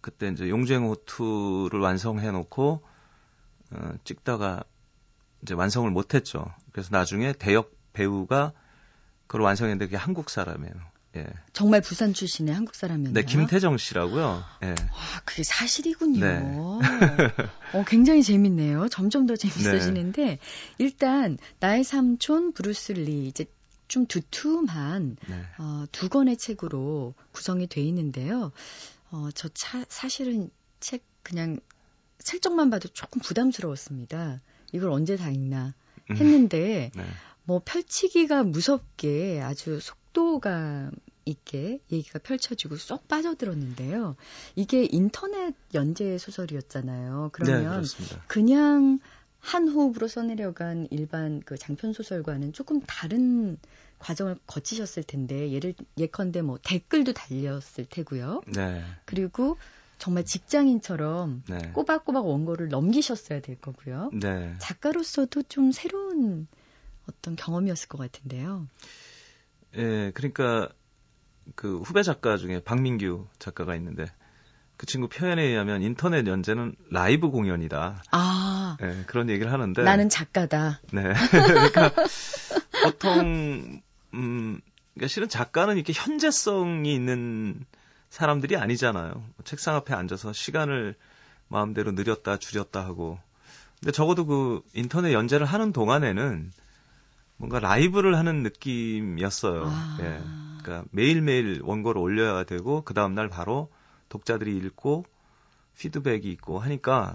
그때 0.00 0.28
이제 0.28 0.48
용쟁호투를 0.48 1.80
완성해 1.80 2.30
놓고 2.30 2.82
어, 3.72 3.92
찍다가 4.04 4.64
이제 5.42 5.54
완성을 5.54 5.90
못 5.90 6.14
했죠. 6.14 6.46
그래서 6.72 6.90
나중에 6.92 7.32
대역 7.32 7.72
배우가 7.92 8.52
그걸 9.26 9.42
완성했는데 9.42 9.86
그게 9.86 9.96
한국 9.96 10.30
사람이에요. 10.30 10.74
예. 11.16 11.26
정말 11.52 11.80
부산 11.80 12.12
출신의 12.12 12.54
한국 12.54 12.74
사람이었나요? 12.74 13.14
네, 13.14 13.22
김태정 13.22 13.78
씨라고요. 13.78 14.44
예. 14.62 14.68
와, 14.68 15.20
그게 15.24 15.42
사실이군요. 15.42 16.20
네. 16.20 16.38
어, 17.72 17.84
굉장히 17.86 18.22
재밌네요. 18.22 18.88
점점 18.88 19.26
더 19.26 19.34
재밌어지는데 19.34 20.24
네. 20.24 20.38
일단 20.78 21.38
나의 21.60 21.84
삼촌 21.84 22.52
브루스 22.52 22.92
리 22.92 23.26
이제 23.26 23.46
좀 23.88 24.06
두툼한 24.06 25.16
네. 25.26 25.42
어, 25.58 25.84
두 25.92 26.08
권의 26.08 26.36
책으로 26.36 27.14
구성이 27.32 27.66
돼 27.66 27.80
있는데요. 27.82 28.52
어, 29.10 29.28
저 29.34 29.48
차, 29.48 29.84
사실은 29.88 30.50
책 30.80 31.02
그냥 31.22 31.58
살짝만 32.18 32.70
봐도 32.70 32.88
조금 32.88 33.20
부담스러웠습니다. 33.20 34.40
이걸 34.72 34.90
언제 34.90 35.16
다 35.16 35.30
읽나 35.30 35.74
음. 36.10 36.16
했는데 36.16 36.90
네. 36.94 37.04
뭐 37.44 37.62
펼치기가 37.64 38.42
무섭게 38.42 39.40
아주 39.40 39.78
속도가 39.80 40.90
있게 41.24 41.80
얘기가 41.90 42.18
펼쳐지고 42.20 42.76
쏙 42.76 43.08
빠져들었는데요. 43.08 44.16
이게 44.54 44.86
인터넷 44.90 45.54
연재 45.74 46.18
소설이었잖아요. 46.18 47.30
그러면 47.32 47.82
네, 47.82 48.16
그냥 48.26 49.00
한 49.38 49.68
호흡으로 49.68 50.08
써내려간 50.08 50.88
일반 50.90 51.40
그 51.40 51.56
장편 51.56 51.92
소설과는 51.92 52.52
조금 52.52 52.80
다른 52.80 53.58
과정을 53.98 54.36
거치셨을 54.46 55.02
텐데 55.02 55.50
예를 55.52 55.74
예컨대 55.96 56.42
뭐 56.42 56.58
댓글도 56.62 57.12
달렸을 57.12 57.86
테고요. 57.88 58.42
네. 58.54 58.82
그리고 59.04 59.56
정말 59.98 60.24
직장인처럼 60.24 61.42
네. 61.48 61.70
꼬박꼬박 61.72 62.26
원고를 62.26 62.68
넘기셨어야 62.68 63.40
될 63.40 63.58
거고요. 63.60 64.10
네. 64.12 64.54
작가로서도 64.58 65.44
좀 65.44 65.72
새로운 65.72 66.46
어떤 67.08 67.36
경험이었을 67.36 67.88
것 67.88 67.98
같은데요. 67.98 68.68
예, 69.76 70.10
그러니까 70.14 70.68
그 71.54 71.78
후배 71.78 72.02
작가 72.02 72.36
중에 72.36 72.60
박민규 72.60 73.28
작가가 73.38 73.74
있는데 73.76 74.06
그 74.76 74.84
친구 74.86 75.08
표현에 75.08 75.42
의하면 75.42 75.82
인터넷 75.82 76.26
연재는 76.26 76.74
라이브 76.90 77.30
공연이다. 77.30 78.02
아. 78.10 78.76
네, 78.78 79.04
그런 79.06 79.30
얘기를 79.30 79.50
하는데. 79.50 79.82
나는 79.82 80.08
작가다. 80.08 80.80
네. 80.92 81.02
그러니까 81.30 81.90
보통, 82.84 83.80
음, 84.16 84.60
그러니까 84.94 85.08
실은 85.08 85.28
작가는 85.28 85.74
이렇게 85.76 85.92
현재성이 85.94 86.94
있는 86.94 87.64
사람들이 88.08 88.56
아니잖아요. 88.56 89.24
책상 89.44 89.76
앞에 89.76 89.94
앉아서 89.94 90.32
시간을 90.32 90.94
마음대로 91.48 91.92
느렸다 91.92 92.38
줄였다 92.38 92.84
하고. 92.84 93.18
근데 93.80 93.92
적어도 93.92 94.26
그 94.26 94.62
인터넷 94.74 95.12
연재를 95.12 95.46
하는 95.46 95.72
동안에는 95.72 96.50
뭔가 97.36 97.60
라이브를 97.60 98.16
하는 98.16 98.42
느낌이었어요. 98.42 99.64
아. 99.66 99.98
예. 100.00 100.22
그러니까 100.62 100.88
매일매일 100.90 101.60
원고를 101.62 102.00
올려야 102.00 102.44
되고 102.44 102.82
그 102.82 102.94
다음 102.94 103.14
날 103.14 103.28
바로 103.28 103.70
독자들이 104.08 104.56
읽고 104.56 105.04
피드백이 105.78 106.30
있고 106.32 106.58
하니까 106.58 107.14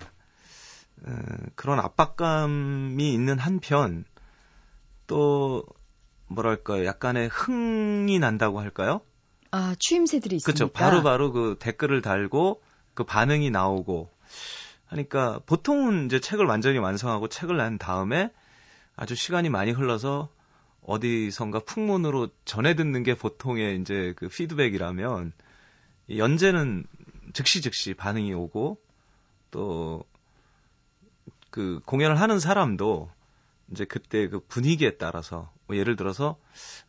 어, 1.03 1.11
그런 1.55 1.79
압박감이 1.79 3.11
있는 3.11 3.39
한편 3.39 4.05
또 5.07 5.65
뭐랄까 6.34 6.86
약간의 6.86 7.30
흥이 7.30 8.20
난다고 8.20 8.60
할까요? 8.60 9.02
아 9.52 9.76
추임새들이 9.78 10.38
있으니까 10.38 10.58
그렇죠. 10.58 10.72
바로 10.72 11.04
바로 11.04 11.32
그 11.32 11.58
댓글을 11.60 12.02
달고 12.02 12.62
그 12.94 13.04
반응이 13.04 13.50
나오고 13.52 14.10
하니까 14.88 15.39
보통은 15.46 16.06
이제 16.06 16.20
책을 16.20 16.46
완전히 16.46 16.78
완성하고 16.78 17.28
책을 17.28 17.58
낸 17.58 17.78
다음에 17.78 18.32
아주 18.96 19.15
시간이 19.15 19.50
많이 19.50 19.72
흘러서 19.72 20.30
어디선가 20.84 21.60
풍문으로 21.60 22.30
전해 22.46 22.76
듣는 22.76 23.04
게 23.04 23.15
보통의 23.15 23.80
이제 23.82 24.13
그 24.15 24.28
피드백이라면 24.28 25.34
연재는 26.15 26.86
즉시 27.34 27.62
즉시 27.62 27.94
반응이 27.94 28.34
오고 28.34 28.80
또 29.52 30.06
그 31.52 31.82
공연을 31.86 32.20
하는 32.20 32.39
사람도 32.39 33.12
이제 33.72 33.86
그때 33.86 34.28
그 34.28 34.39
분위기에 34.39 34.98
따라서 34.98 35.52
뭐 35.71 35.77
예를 35.77 35.95
들어서 35.95 36.38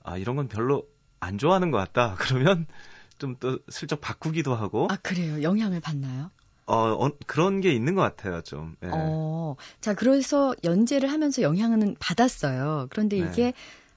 아 0.03 0.19
이런 0.19 0.35
건 0.35 0.49
별로 0.49 0.89
안 1.21 1.39
좋아하는 1.39 1.71
것 1.71 1.79
같다 1.79 2.17
그러면 2.21 2.67
좀 3.19 3.37
또 3.39 3.59
슬쩍 3.69 4.01
바꾸기도 4.01 4.55
하고 4.55 4.89
아 4.91 4.97
그래요 4.97 5.43
영향을 5.43 5.81
받나요? 5.81 6.31
어, 6.67 6.77
어, 6.77 7.11
그런 7.27 7.61
게 7.61 7.73
있는 7.73 7.95
것 7.97 8.03
같아요, 8.03 8.41
좀. 8.41 8.77
예. 8.85 8.89
어, 8.93 9.57
자, 9.81 9.95
그래서 9.95 10.55
연재를 10.63 11.11
하면서 11.11 11.43
영향은 11.43 11.97
받았어요. 11.99 12.87
그런데 12.89 13.19
네. 13.19 13.29
이게 13.29 13.53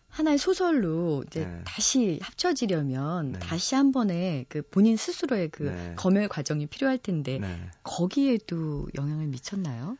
하나의 0.10 0.40
소설로 0.40 1.24
이제 1.28 1.46
네. 1.46 1.62
다시 1.64 2.20
합쳐지려면 2.24 3.34
네. 3.34 3.40
다시 3.40 3.76
한 3.76 3.92
번에 3.92 4.46
그 4.50 4.64
본인 4.64 4.98
스스로의 4.98 5.50
그 5.50 5.64
네. 5.64 5.94
검열 5.96 6.28
과정이 6.28 6.66
필요할 6.66 6.98
텐데 6.98 7.38
네. 7.40 7.70
거기에도 7.84 8.88
영향을 8.98 9.28
미쳤나요? 9.28 9.98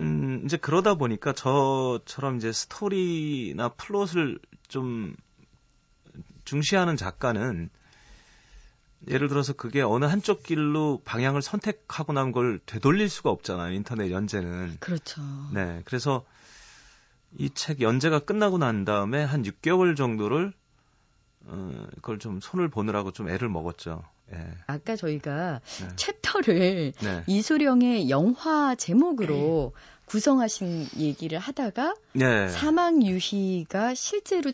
음, 0.00 0.42
이제 0.44 0.56
그러다 0.56 0.94
보니까 0.94 1.32
저처럼 1.32 2.36
이제 2.38 2.52
스토리나 2.52 3.70
플롯을 3.70 4.38
좀 4.68 5.14
중시하는 6.44 6.96
작가는 6.96 7.70
예를 9.08 9.28
들어서 9.28 9.52
그게 9.54 9.80
어느 9.82 10.04
한쪽 10.04 10.42
길로 10.42 11.00
방향을 11.04 11.40
선택하고 11.42 12.12
난 12.12 12.32
걸 12.32 12.60
되돌릴 12.66 13.08
수가 13.08 13.30
없잖아요. 13.30 13.72
인터넷 13.74 14.10
연재는. 14.10 14.76
그렇죠. 14.80 15.22
네. 15.52 15.82
그래서 15.86 16.24
이 17.38 17.50
책 17.54 17.80
연재가 17.80 18.20
끝나고 18.20 18.58
난 18.58 18.84
다음에 18.84 19.22
한 19.24 19.42
6개월 19.44 19.96
정도를 19.96 20.52
어, 21.46 21.86
그걸 21.96 22.18
좀 22.18 22.40
손을 22.40 22.68
보느라고 22.68 23.12
좀 23.12 23.28
애를 23.28 23.48
먹었죠. 23.48 24.02
예. 24.32 24.54
아까 24.66 24.96
저희가 24.96 25.60
네. 25.80 25.88
챕터를 25.96 26.92
네. 27.00 27.24
이소룡의 27.26 28.10
영화 28.10 28.74
제목으로 28.74 29.74
구성하신 30.06 30.88
얘기를 30.98 31.38
하다가 31.38 31.94
네. 32.12 32.48
사망 32.48 33.02
유희가 33.04 33.94
실제로 33.94 34.52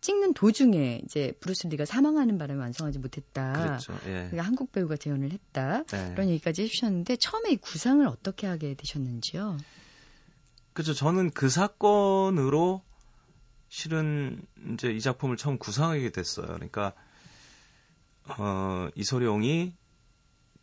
찍는 0.00 0.34
도중에 0.34 1.00
이제 1.04 1.32
브루슬리가 1.40 1.86
사망하는 1.86 2.36
바람에 2.36 2.60
완성하지 2.60 2.98
못했다. 2.98 3.52
그렇죠. 3.54 3.94
예. 4.04 4.10
그러니까 4.10 4.42
한국 4.42 4.70
배우가 4.70 4.96
재현을 4.96 5.32
했다. 5.32 5.84
네. 5.84 6.10
그런 6.12 6.28
얘기까지 6.28 6.62
해주셨는데 6.62 7.16
처음에 7.16 7.52
이 7.52 7.56
구상을 7.56 8.06
어떻게 8.06 8.46
하게 8.46 8.74
되셨는지요? 8.74 9.56
그죠. 10.74 10.92
저는 10.92 11.30
그 11.30 11.48
사건으로 11.48 12.82
실은 13.70 14.42
이제 14.74 14.90
이 14.90 15.00
작품을 15.00 15.38
처음 15.38 15.56
구상하게 15.58 16.10
됐어요. 16.10 16.48
그러니까 16.48 16.92
어, 18.38 18.88
이소룡이 18.94 19.74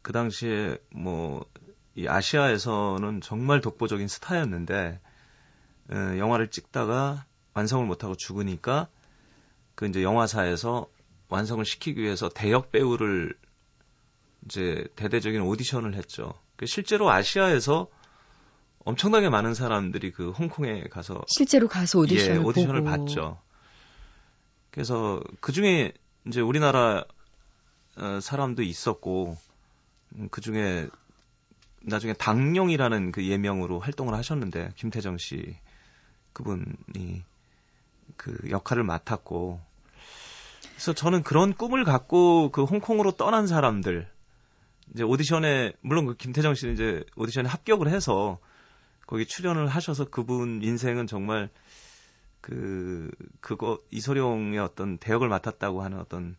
그 0.02 0.12
당시에 0.14 0.78
뭐 0.96 1.46
이 1.96 2.08
아시아에서는 2.08 3.22
정말 3.22 3.62
독보적인 3.62 4.08
스타였는데 4.08 5.00
어, 5.92 5.96
영화를 6.18 6.50
찍다가 6.50 7.26
완성을 7.54 7.86
못하고 7.86 8.16
죽으니까 8.16 8.88
그 9.76 9.88
이제 9.88 10.02
영화사에서 10.02 10.88
완성을 11.28 11.64
시키기 11.66 12.02
위해서 12.02 12.30
대역 12.30 12.72
배우를 12.72 13.34
이제 14.46 14.88
대대적인 14.96 15.42
오디션을 15.42 15.96
했죠. 15.96 16.34
그 16.56 16.66
실제로 16.66 17.10
아시아에서 17.10 17.88
엄청나게 18.86 19.30
많은 19.30 19.54
사람들이 19.54 20.12
그 20.12 20.32
홍콩에 20.32 20.84
가서 20.86 21.22
실제로 21.28 21.68
가서 21.68 22.00
오디션을, 22.00 22.36
예, 22.36 22.44
오디션을 22.44 22.82
보고. 22.82 22.92
봤죠. 22.92 23.42
그래서 24.72 25.22
그 25.42 25.52
중에 25.52 25.92
이제 26.26 26.40
우리나라 26.40 27.00
어, 27.00 27.04
사람도 28.22 28.64
있었고 28.64 29.38
음, 30.16 30.28
그 30.32 30.42
중에 30.42 30.88
나중에 31.82 32.14
당룡이라는 32.14 33.12
그 33.12 33.26
예명으로 33.26 33.80
활동을 33.80 34.14
하셨는데 34.14 34.72
김태정 34.76 35.18
씨 35.18 35.56
그분이 36.34 37.24
그 38.18 38.38
역할을 38.50 38.84
맡았고 38.84 39.60
그래서 40.74 40.94
저는 40.94 41.24
그런 41.24 41.54
꿈을 41.54 41.84
갖고 41.84 42.52
그 42.52 42.64
홍콩으로 42.64 43.12
떠난 43.12 43.48
사람들 43.48 44.10
이제 44.94 45.04
오디션에 45.04 45.74
물론 45.82 46.06
그 46.06 46.16
김태정 46.16 46.56
씨는 46.56 46.74
이제 46.74 47.04
오디션에 47.16 47.46
합격을 47.46 47.88
해서 47.88 48.40
거기 49.08 49.26
출연을 49.26 49.68
하셔서 49.68 50.06
그분 50.06 50.62
인생은 50.64 51.08
정말 51.08 51.50
그 52.42 53.10
그거 53.40 53.80
이소룡의 53.92 54.60
어떤 54.60 54.98
대역을 54.98 55.30
맡았다고 55.30 55.84
하는 55.84 56.00
어떤 56.00 56.36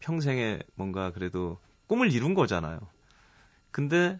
평생에 0.00 0.60
뭔가 0.74 1.12
그래도 1.12 1.58
꿈을 1.86 2.12
이룬 2.12 2.34
거잖아요. 2.34 2.78
근데 3.70 4.18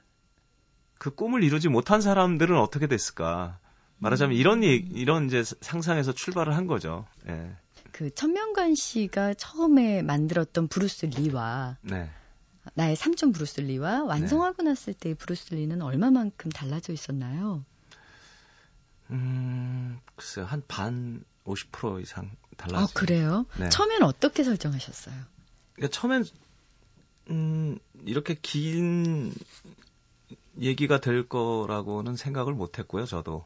그 0.98 1.14
꿈을 1.14 1.44
이루지 1.44 1.68
못한 1.68 2.00
사람들은 2.00 2.58
어떻게 2.58 2.86
됐을까? 2.86 3.58
말하자면 3.98 4.36
음. 4.36 4.38
이런 4.38 4.62
이런 4.62 5.26
이제 5.26 5.42
상상에서 5.60 6.12
출발을 6.12 6.56
한 6.56 6.66
거죠. 6.66 7.06
예. 7.28 7.56
그 7.92 8.14
천명관 8.14 8.74
씨가 8.74 9.34
처음에 9.34 10.02
만들었던 10.02 10.68
브루스 10.68 11.06
리와 11.06 11.78
네. 11.82 12.10
나의 12.74 12.96
삼촌 12.96 13.32
브루스 13.32 13.62
리와 13.62 14.04
완성하고 14.04 14.62
네. 14.62 14.70
났을 14.70 14.94
때의 14.94 15.14
브루스 15.14 15.54
리는 15.54 15.80
얼마만큼 15.80 16.50
달라져 16.50 16.92
있었나요? 16.92 17.64
음, 19.10 19.98
글쎄요. 20.16 20.44
한 20.44 20.62
반, 20.68 21.24
50% 21.44 22.02
이상 22.02 22.30
달라져요. 22.56 22.84
아, 22.84 22.88
그래요? 22.94 23.46
네. 23.58 23.68
처음엔 23.70 24.02
어떻게 24.02 24.44
설정하셨어요? 24.44 25.14
그러니까 25.78 25.88
처음엔, 25.88 26.24
음, 27.30 27.78
이렇게 28.04 28.34
긴 28.40 29.32
얘기가 30.60 31.00
될 31.00 31.28
거라고는 31.28 32.16
생각을 32.16 32.52
못 32.52 32.78
했고요, 32.78 33.06
저도. 33.06 33.44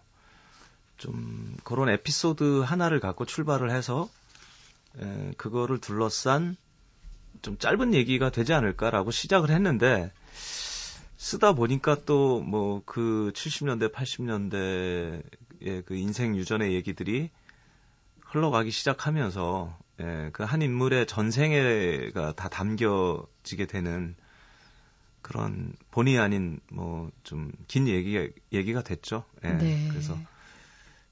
좀, 0.96 1.56
그런 1.62 1.88
에피소드 1.90 2.60
하나를 2.60 3.00
갖고 3.00 3.26
출발을 3.26 3.70
해서, 3.70 4.08
에, 4.98 5.32
그거를 5.36 5.78
둘러싼 5.78 6.56
좀 7.42 7.58
짧은 7.58 7.92
얘기가 7.94 8.30
되지 8.30 8.54
않을까라고 8.54 9.10
시작을 9.10 9.50
했는데, 9.50 10.10
쓰다 11.18 11.52
보니까 11.52 11.96
또 12.04 12.40
뭐 12.40 12.82
그 12.86 13.30
70년대, 13.34 13.92
80년대의 13.92 15.84
그 15.84 15.94
인생 15.94 16.34
유전의 16.36 16.72
얘기들이 16.74 17.30
흘러가기 18.22 18.70
시작하면서 18.70 19.76
예, 20.02 20.30
그 20.32 20.42
한 20.44 20.62
인물의 20.62 21.06
전생애가 21.06 22.32
다 22.34 22.48
담겨지게 22.48 23.66
되는 23.66 24.14
그런 25.22 25.72
본의 25.92 26.18
아닌 26.18 26.60
뭐 26.72 27.10
좀 27.22 27.52
긴 27.68 27.86
얘기 27.88 28.30
얘기가 28.52 28.82
됐죠. 28.82 29.24
예, 29.44 29.52
네. 29.52 29.88
그래서 29.90 30.18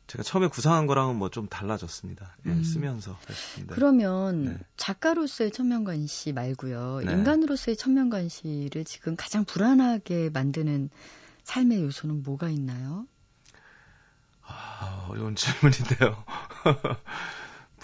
제가 0.08 0.24
처음에 0.24 0.48
구상한 0.48 0.88
거랑은 0.88 1.14
뭐 1.16 1.28
좀 1.28 1.46
달라졌습니다. 1.48 2.36
예, 2.46 2.50
음. 2.50 2.64
쓰면서. 2.64 3.16
네. 3.58 3.66
그러면 3.68 4.44
네. 4.46 4.58
작가로서의 4.76 5.52
천명관 5.52 6.08
씨 6.08 6.32
말고요. 6.32 7.02
네. 7.04 7.12
인간으로서의 7.12 7.76
천명관 7.76 8.28
씨를 8.28 8.84
지금 8.84 9.14
가장 9.14 9.44
불안하게 9.44 10.30
만드는 10.30 10.90
삶의 11.44 11.82
요소는 11.82 12.24
뭐가 12.24 12.48
있나요? 12.50 13.06
아, 14.42 15.06
어려운 15.10 15.36
질문인데요. 15.38 16.24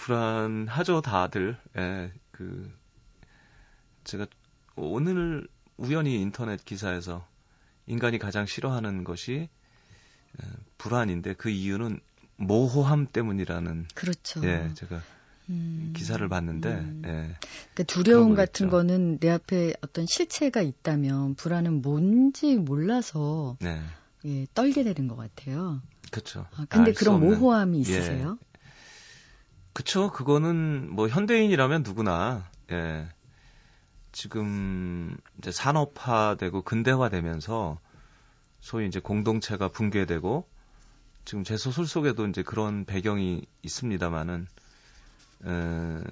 불안하죠, 0.07 1.01
다들. 1.01 1.57
예, 1.77 2.13
그, 2.31 2.71
제가 4.05 4.25
오늘 4.77 5.45
우연히 5.75 6.21
인터넷 6.21 6.63
기사에서 6.63 7.27
인간이 7.87 8.17
가장 8.17 8.45
싫어하는 8.45 9.03
것이 9.03 9.49
불안인데 10.77 11.33
그 11.33 11.49
이유는 11.49 11.99
모호함 12.37 13.07
때문이라는 13.07 13.87
그렇죠. 13.95 14.41
예, 14.45 14.71
제가 14.75 15.01
음, 15.49 15.91
기사를 15.93 16.25
봤는데 16.29 16.69
음. 16.69 17.01
예. 17.05 17.35
그러니까 17.73 17.83
두려움 17.87 18.33
같은 18.33 18.69
거는 18.69 19.19
내 19.19 19.29
앞에 19.29 19.73
어떤 19.81 20.05
실체가 20.05 20.61
있다면 20.61 21.35
불안은 21.35 21.81
뭔지 21.81 22.55
몰라서 22.55 23.57
네. 23.59 23.81
예, 24.23 24.47
떨게 24.53 24.85
되는 24.85 25.09
것 25.09 25.17
같아요. 25.17 25.81
그렇죠. 26.11 26.47
아, 26.55 26.65
근데 26.69 26.93
그런 26.93 27.19
모호함이 27.19 27.79
예. 27.79 27.81
있으세요? 27.81 28.37
예. 29.77 29.83
그쵸. 29.83 30.11
그거는 30.11 30.89
뭐 30.91 31.07
현대인이라면 31.07 31.83
누구나 31.83 32.49
예. 32.71 33.07
지금 34.11 35.15
이제 35.37 35.51
산업화되고 35.51 36.63
근대화되면서 36.63 37.79
소위 38.59 38.87
이제 38.87 38.99
공동체가 38.99 39.67
붕괴되고 39.67 40.47
지금 41.25 41.43
제 41.43 41.57
소설 41.57 41.85
속에도 41.85 42.25
이제 42.25 42.41
그런 42.41 42.85
배경이 42.85 43.45
있습니다만은 43.61 44.47
에, 45.45 46.03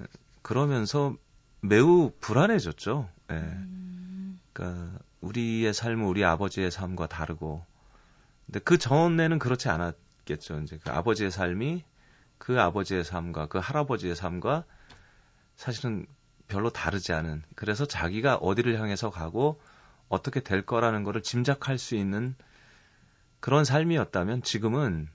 그러면서 0.42 1.16
매우 1.60 2.12
불안해졌죠. 2.20 3.08
예. 3.32 3.34
음. 3.34 4.38
그러니까 4.52 4.98
우리의 5.20 5.74
삶은 5.74 6.04
우리 6.04 6.24
아버지의 6.24 6.70
삶과 6.70 7.08
다르고 7.08 7.64
근데 8.46 8.60
그 8.60 8.78
전에는 8.78 9.40
그렇지 9.40 9.68
않았겠죠. 9.68 10.60
이제 10.60 10.78
그 10.84 10.92
아버지의 10.92 11.32
삶이 11.32 11.82
그 12.38 12.60
아버지의 12.60 13.04
삶과 13.04 13.46
그 13.46 13.58
할아버지의 13.58 14.16
삶과 14.16 14.64
사실은 15.56 16.06
별로 16.48 16.70
다르지 16.70 17.12
않은 17.12 17.42
그래서 17.54 17.86
자기가 17.86 18.36
어디를 18.36 18.78
향해서 18.78 19.10
가고 19.10 19.60
어떻게 20.08 20.40
될 20.40 20.64
거라는 20.64 21.02
거를 21.02 21.22
짐작할 21.22 21.78
수 21.78 21.96
있는 21.96 22.36
그런 23.40 23.64
삶이었다면 23.64 24.42
지금은 24.42 25.08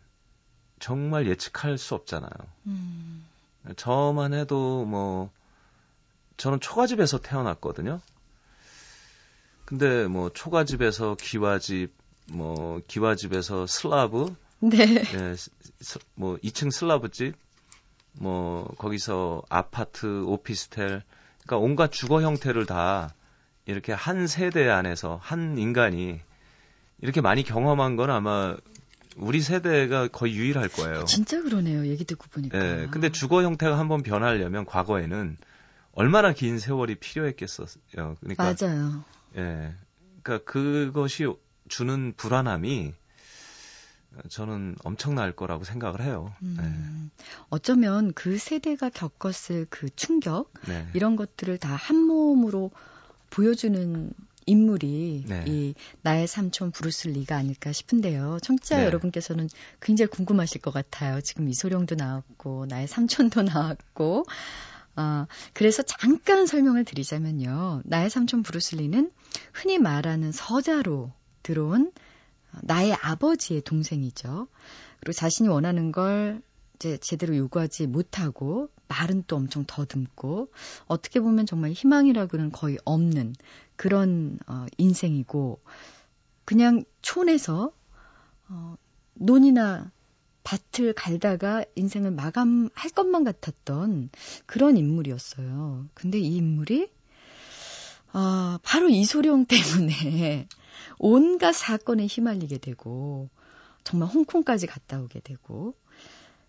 정말 0.80 1.28
예측할 1.28 1.78
수 1.78 1.96
없잖아요. 1.96 2.32
음. 2.68 3.26
저만 3.76 4.34
해도 4.34 4.86
뭐 4.86 5.32
저는 6.38 6.60
초가집에서 6.60 7.20
태어났거든요. 7.20 8.02
근데 9.66 10.08
뭐 10.08 10.30
초가집에서 10.30 11.16
기와집, 11.16 11.94
뭐 12.32 12.82
기와집에서 12.88 13.68
슬라브, 13.68 14.36
네. 14.64 14.78
예, 14.80 15.36
뭐 16.14 16.38
2층 16.38 16.72
슬라브 16.72 17.10
집, 17.10 17.34
뭐 18.14 18.68
거기서 18.78 19.42
아파트, 19.50 20.24
오피스텔, 20.24 21.02
그러니까 21.44 21.58
온갖 21.58 21.92
주거 21.92 22.22
형태를 22.22 22.66
다 22.66 23.14
이렇게 23.66 23.92
한 23.92 24.28
세대 24.28 24.70
안에서 24.70 25.20
한 25.22 25.58
인간이 25.58 26.20
이렇게 27.02 27.22
많이 27.22 27.44
경험한 27.44 27.96
건 27.96 28.12
아마 28.12 28.56
우리 29.18 29.42
세대가 29.42 30.08
거의 30.08 30.36
유일할 30.36 30.70
거예요. 30.70 31.06
진짜 31.06 31.42
그러네요. 31.42 31.88
얘기 31.88 32.06
듣고 32.06 32.28
보니까. 32.30 32.58
예. 32.84 32.88
근데 32.92 33.12
주거 33.12 33.44
형태가 33.44 33.78
한번 33.78 34.04
변하려면 34.04 34.66
과거에는 34.66 35.38
얼마나 35.94 36.34
긴 36.34 36.60
세월이 36.60 36.96
필요했겠어요. 36.96 37.68
그러니까 38.22 38.56
맞아요. 38.62 39.04
예. 39.36 39.74
그러니까 40.22 40.52
그것이 40.52 41.28
주는 41.68 42.14
불안함이 42.16 42.94
저는 44.30 44.76
엄청날 44.84 45.32
거라고 45.32 45.64
생각을 45.64 46.02
해요. 46.02 46.34
음, 46.42 46.58
네. 46.60 47.24
어쩌면 47.50 48.12
그 48.14 48.38
세대가 48.38 48.90
겪었을 48.90 49.68
그 49.70 49.90
충격 49.96 50.52
네. 50.68 50.88
이런 50.94 51.16
것들을 51.16 51.58
다 51.58 51.76
한 51.76 51.96
몸으로 51.98 52.72
보여주는 53.30 54.12
인물이 54.46 55.26
네. 55.28 55.44
이 55.48 55.74
나의 56.02 56.28
삼촌 56.28 56.72
브루스 56.72 57.08
리가 57.10 57.36
아닐까 57.38 57.72
싶은데요. 57.72 58.40
청취자 58.42 58.78
네. 58.78 58.86
여러분께서는 58.86 59.48
굉장히 59.80 60.10
궁금하실 60.10 60.62
것 60.62 60.72
같아요. 60.72 61.22
지금 61.22 61.48
이소룡도 61.48 61.96
나왔고 61.96 62.66
나의 62.68 62.88
삼촌도 62.88 63.44
나왔고 63.44 64.26
아, 64.96 65.28
그래서 65.54 65.84
잠깐 65.84 66.46
설명을 66.46 66.84
드리자면요. 66.84 67.82
나의 67.86 68.10
삼촌 68.10 68.44
브루스 68.44 68.76
리는 68.76 69.12
흔히 69.54 69.80
말하는 69.80 70.32
서자로 70.32 71.12
들어온 71.44 71.92
나의 72.64 72.94
아버지의 72.94 73.62
동생이죠. 73.62 74.48
그리고 75.00 75.14
자신이 75.14 75.50
원하는 75.50 75.92
걸 75.92 76.42
이제 76.76 76.98
제대로 76.98 77.36
요구하지 77.38 77.88
못하고 77.88 78.70
말은 78.88 79.24
또 79.28 79.36
엄청 79.36 79.64
더듬고 79.66 80.52
어떻게 80.88 81.20
보면 81.20 81.46
정말 81.46 81.72
희망이라고는 81.72 82.52
거의 82.52 82.78
없는 82.86 83.36
그런 83.76 84.40
어, 84.48 84.66
인생이고 84.78 85.62
그냥 86.46 86.84
촌에서 87.02 87.72
어, 88.50 88.76
논이나 89.14 89.92
밭을 90.44 90.94
갈다가 90.94 91.64
인생을 91.76 92.12
마감할 92.12 92.90
것만 92.96 93.24
같았던 93.24 94.10
그런 94.46 94.76
인물이었어요. 94.76 95.86
근데 95.94 96.20
이 96.20 96.38
인물이 96.38 96.90
아, 98.14 98.60
바로 98.64 98.90
이소룡 98.90 99.46
때문에 99.48 100.48
온갖 100.98 101.54
사건에 101.54 102.08
휘말리게 102.08 102.58
되고 102.58 103.30
정말 103.84 104.10
홍콩까지 104.10 104.68
갔다 104.68 105.02
오게 105.02 105.20
되고 105.22 105.76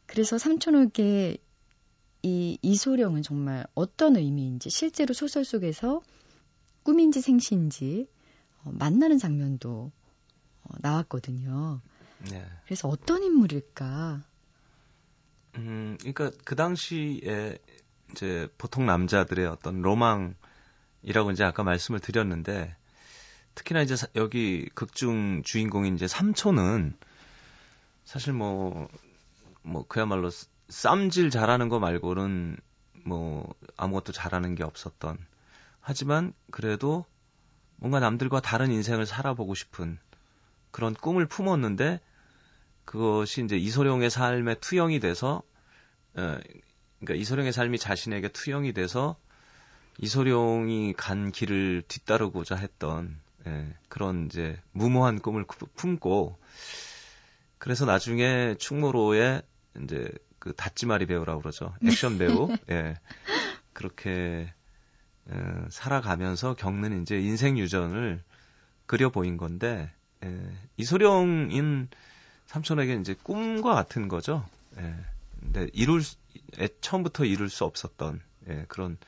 그래서 0.06 0.38
삼촌에게 0.38 1.38
이 2.22 2.58
이소룡은 2.62 3.22
정말 3.22 3.66
어떤 3.74 4.16
의미인지 4.16 4.70
실제로 4.70 5.12
소설 5.12 5.44
속에서 5.44 6.02
꿈인지 6.82 7.20
생시인지 7.20 8.08
어, 8.64 8.70
만나는 8.72 9.18
장면도 9.18 9.90
어, 10.64 10.74
나왔거든요. 10.78 11.80
네. 12.30 12.44
그래서 12.64 12.88
어떤 12.88 13.22
인물일까? 13.24 14.22
음, 15.56 15.96
그러니까 16.00 16.30
그 16.44 16.54
당시에 16.54 17.58
이제 18.12 18.48
보통 18.58 18.86
남자들의 18.86 19.46
어떤 19.46 19.82
로망이라고 19.82 21.32
이제 21.32 21.44
아까 21.44 21.62
말씀을 21.62 22.00
드렸는데 22.00 22.76
특히나 23.54 23.82
이제 23.82 23.94
여기 24.16 24.68
극중 24.74 25.42
주인공인 25.44 25.94
이제 25.94 26.08
삼촌은 26.08 26.96
사실 28.04 28.32
뭐뭐 28.32 28.88
뭐 29.62 29.86
그야말로 29.86 30.30
쌈질 30.68 31.30
잘하는 31.30 31.68
거 31.68 31.78
말고는 31.78 32.56
뭐 33.04 33.54
아무것도 33.76 34.12
잘하는 34.12 34.54
게 34.54 34.64
없었던. 34.64 35.18
하지만 35.80 36.32
그래도 36.50 37.04
뭔가 37.76 38.00
남들과 38.00 38.40
다른 38.40 38.70
인생을 38.70 39.06
살아보고 39.06 39.54
싶은 39.54 39.98
그런 40.70 40.94
꿈을 40.94 41.26
품었는데 41.26 42.00
그것이 42.84 43.44
이제 43.44 43.56
이소룡의 43.56 44.10
삶에 44.10 44.54
투영이 44.56 45.00
돼서 45.00 45.42
어, 46.14 46.38
그러니까 47.00 47.14
이소룡의 47.20 47.52
삶이 47.52 47.78
자신에게 47.78 48.28
투영이 48.28 48.72
돼서 48.72 49.16
이소룡이 49.98 50.94
간 50.96 51.32
길을 51.32 51.82
뒤따르고자 51.88 52.56
했던 52.56 53.20
예, 53.46 53.74
그런 53.88 54.26
이제 54.26 54.60
무모한 54.72 55.20
꿈을 55.20 55.44
품고 55.74 56.38
그래서 57.58 57.84
나중에 57.84 58.56
충무로에 58.58 59.42
이제 59.82 60.10
그 60.38 60.52
다찌마리 60.54 61.06
배우라고 61.06 61.40
그러죠. 61.40 61.72
액션 61.86 62.18
배우. 62.18 62.48
예. 62.70 62.98
그렇게 63.72 64.52
어, 65.26 65.66
살아가면서 65.70 66.54
겪는 66.54 67.02
이제 67.02 67.20
인생 67.20 67.56
유전을 67.58 68.22
그려 68.86 69.10
보인 69.10 69.36
건데 69.36 69.92
예. 70.24 70.50
이소룡인 70.76 71.88
삼촌에게 72.46 72.94
이제 72.96 73.14
꿈과 73.22 73.74
같은 73.74 74.08
거죠. 74.08 74.44
예. 74.78 74.96
근데 75.40 75.68
이룰 75.72 76.02
애, 76.58 76.68
처음부터 76.80 77.24
이룰 77.24 77.48
수 77.48 77.64
없었던 77.64 78.20
예, 78.48 78.64
그런 78.66 78.98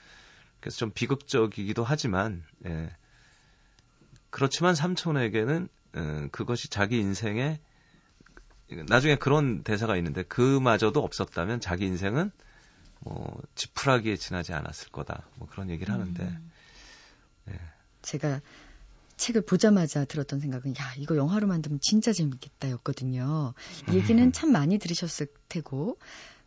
그래서 0.60 0.78
좀 0.78 0.92
비극적이기도 0.92 1.82
하지만 1.82 2.44
예. 2.66 2.90
그렇지만 4.34 4.74
삼촌에게는 4.74 5.68
음, 5.94 6.28
그것이 6.32 6.68
자기 6.68 6.98
인생의 6.98 7.60
나중에 8.88 9.14
그런 9.14 9.62
대사가 9.62 9.96
있는데 9.96 10.24
그마저도 10.24 11.04
없었다면 11.04 11.60
자기 11.60 11.86
인생은 11.86 12.32
뭐 12.98 13.40
지푸라기에 13.54 14.16
지나지 14.16 14.52
않았을 14.52 14.88
거다. 14.88 15.22
뭐 15.36 15.46
그런 15.48 15.70
얘기를 15.70 15.94
하는데 15.94 16.20
음. 16.24 16.50
네. 17.44 17.60
제가 18.02 18.40
책을 19.18 19.42
보자마자 19.42 20.04
들었던 20.04 20.40
생각은 20.40 20.72
야 20.72 20.94
이거 20.96 21.16
영화로 21.16 21.46
만들면 21.46 21.78
진짜 21.80 22.12
재밌겠다였거든요. 22.12 23.54
이 23.88 23.94
얘기는 23.94 24.20
음. 24.20 24.32
참 24.32 24.50
많이 24.50 24.78
들으셨을 24.78 25.28
테고 25.48 25.96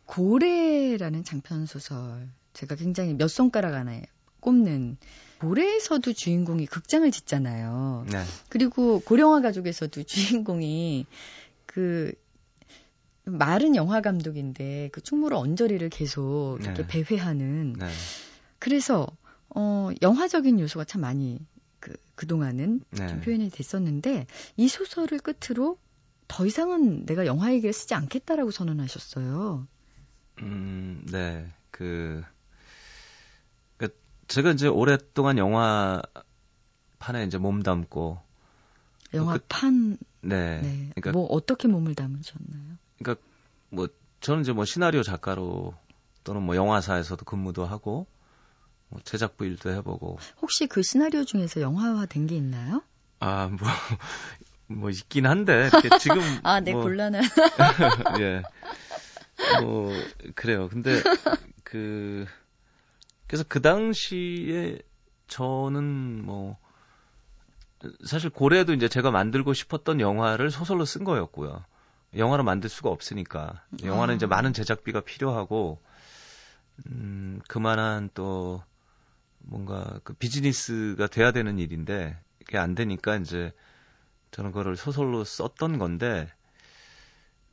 고래라는 0.04 1.24
장편 1.24 1.64
소설 1.64 2.28
제가 2.52 2.74
굉장히 2.74 3.14
몇 3.14 3.28
손가락 3.28 3.72
안에 3.72 4.04
꼽는 4.40 4.96
고래에서도 5.40 6.12
주인공이 6.12 6.66
극장을 6.66 7.08
짓잖아요. 7.10 8.06
네. 8.10 8.24
그리고 8.48 9.00
고령화 9.00 9.40
가족에서도 9.40 10.02
주인공이 10.04 11.06
그 11.66 12.12
마른 13.24 13.76
영화 13.76 14.00
감독인데 14.00 14.88
그 14.92 15.00
충무로 15.00 15.38
언저리를 15.38 15.88
계속 15.90 16.58
이렇게 16.60 16.86
네. 16.86 17.04
배회하는 17.04 17.74
네. 17.74 17.86
그래서 18.58 19.06
어 19.54 19.90
영화적인 20.02 20.58
요소가 20.60 20.84
참 20.84 21.02
많이 21.02 21.38
그 21.78 21.94
그동안은 22.14 22.80
네. 22.90 23.08
좀 23.08 23.20
표현이 23.20 23.50
됐었는데 23.50 24.26
이 24.56 24.68
소설을 24.68 25.20
끝으로 25.20 25.78
더 26.26 26.46
이상은 26.46 27.06
내가 27.06 27.26
영화 27.26 27.52
얘기를 27.52 27.72
쓰지 27.72 27.94
않겠다라고 27.94 28.50
선언하셨어요. 28.50 29.66
음, 30.40 31.06
네. 31.10 31.46
그, 31.70 32.22
그 32.22 32.37
제가 34.28 34.50
이제 34.52 34.68
오랫동안 34.68 35.38
영화판에 35.38 37.24
이제 37.26 37.38
몸 37.38 37.62
담고 37.62 38.20
영화판 39.14 39.96
그, 39.98 40.26
네. 40.26 40.60
네. 40.62 40.90
그러니까 40.94 41.12
뭐 41.12 41.26
어떻게 41.26 41.66
몸을 41.68 41.94
담으셨나요? 41.94 42.76
그러니까 42.98 43.24
뭐 43.70 43.88
저는 44.20 44.42
이제 44.42 44.52
뭐 44.52 44.64
시나리오 44.64 45.02
작가로 45.02 45.74
또는 46.24 46.42
뭐 46.42 46.56
영화사에서도 46.56 47.24
근무도 47.24 47.64
하고 47.64 48.06
뭐 48.90 49.00
제작부 49.04 49.44
일도 49.46 49.70
해보고 49.70 50.18
혹시 50.40 50.66
그 50.66 50.82
시나리오 50.82 51.24
중에서 51.24 51.60
영화화 51.60 52.06
된 52.06 52.26
게 52.26 52.36
있나요? 52.36 52.82
아, 53.20 53.48
뭐, 53.48 53.58
뭐 54.68 54.90
있긴 54.90 55.26
한데, 55.26 55.70
지금. 55.98 56.20
아, 56.44 56.60
네, 56.60 56.72
뭐, 56.72 56.82
곤란한. 56.82 57.22
예. 58.20 58.44
뭐, 59.56 59.92
그래요. 60.36 60.68
근데, 60.68 61.02
그, 61.64 62.26
그래서 63.28 63.44
그 63.46 63.60
당시에 63.60 64.78
저는 65.28 66.24
뭐, 66.24 66.56
사실 68.04 68.30
고래도 68.30 68.72
이제 68.72 68.88
제가 68.88 69.10
만들고 69.10 69.52
싶었던 69.52 70.00
영화를 70.00 70.50
소설로 70.50 70.84
쓴 70.84 71.04
거였고요. 71.04 71.64
영화로 72.16 72.42
만들 72.42 72.70
수가 72.70 72.88
없으니까. 72.88 73.62
영화는 73.84 74.14
아. 74.14 74.16
이제 74.16 74.26
많은 74.26 74.54
제작비가 74.54 75.02
필요하고, 75.02 75.78
음, 76.86 77.40
그만한 77.48 78.08
또, 78.14 78.62
뭔가 79.40 80.00
그 80.04 80.14
비즈니스가 80.14 81.06
돼야 81.06 81.30
되는 81.30 81.58
일인데, 81.58 82.18
이게 82.40 82.56
안 82.56 82.74
되니까 82.74 83.16
이제 83.16 83.52
저는 84.30 84.52
그거를 84.52 84.76
소설로 84.76 85.22
썼던 85.24 85.78
건데, 85.78 86.32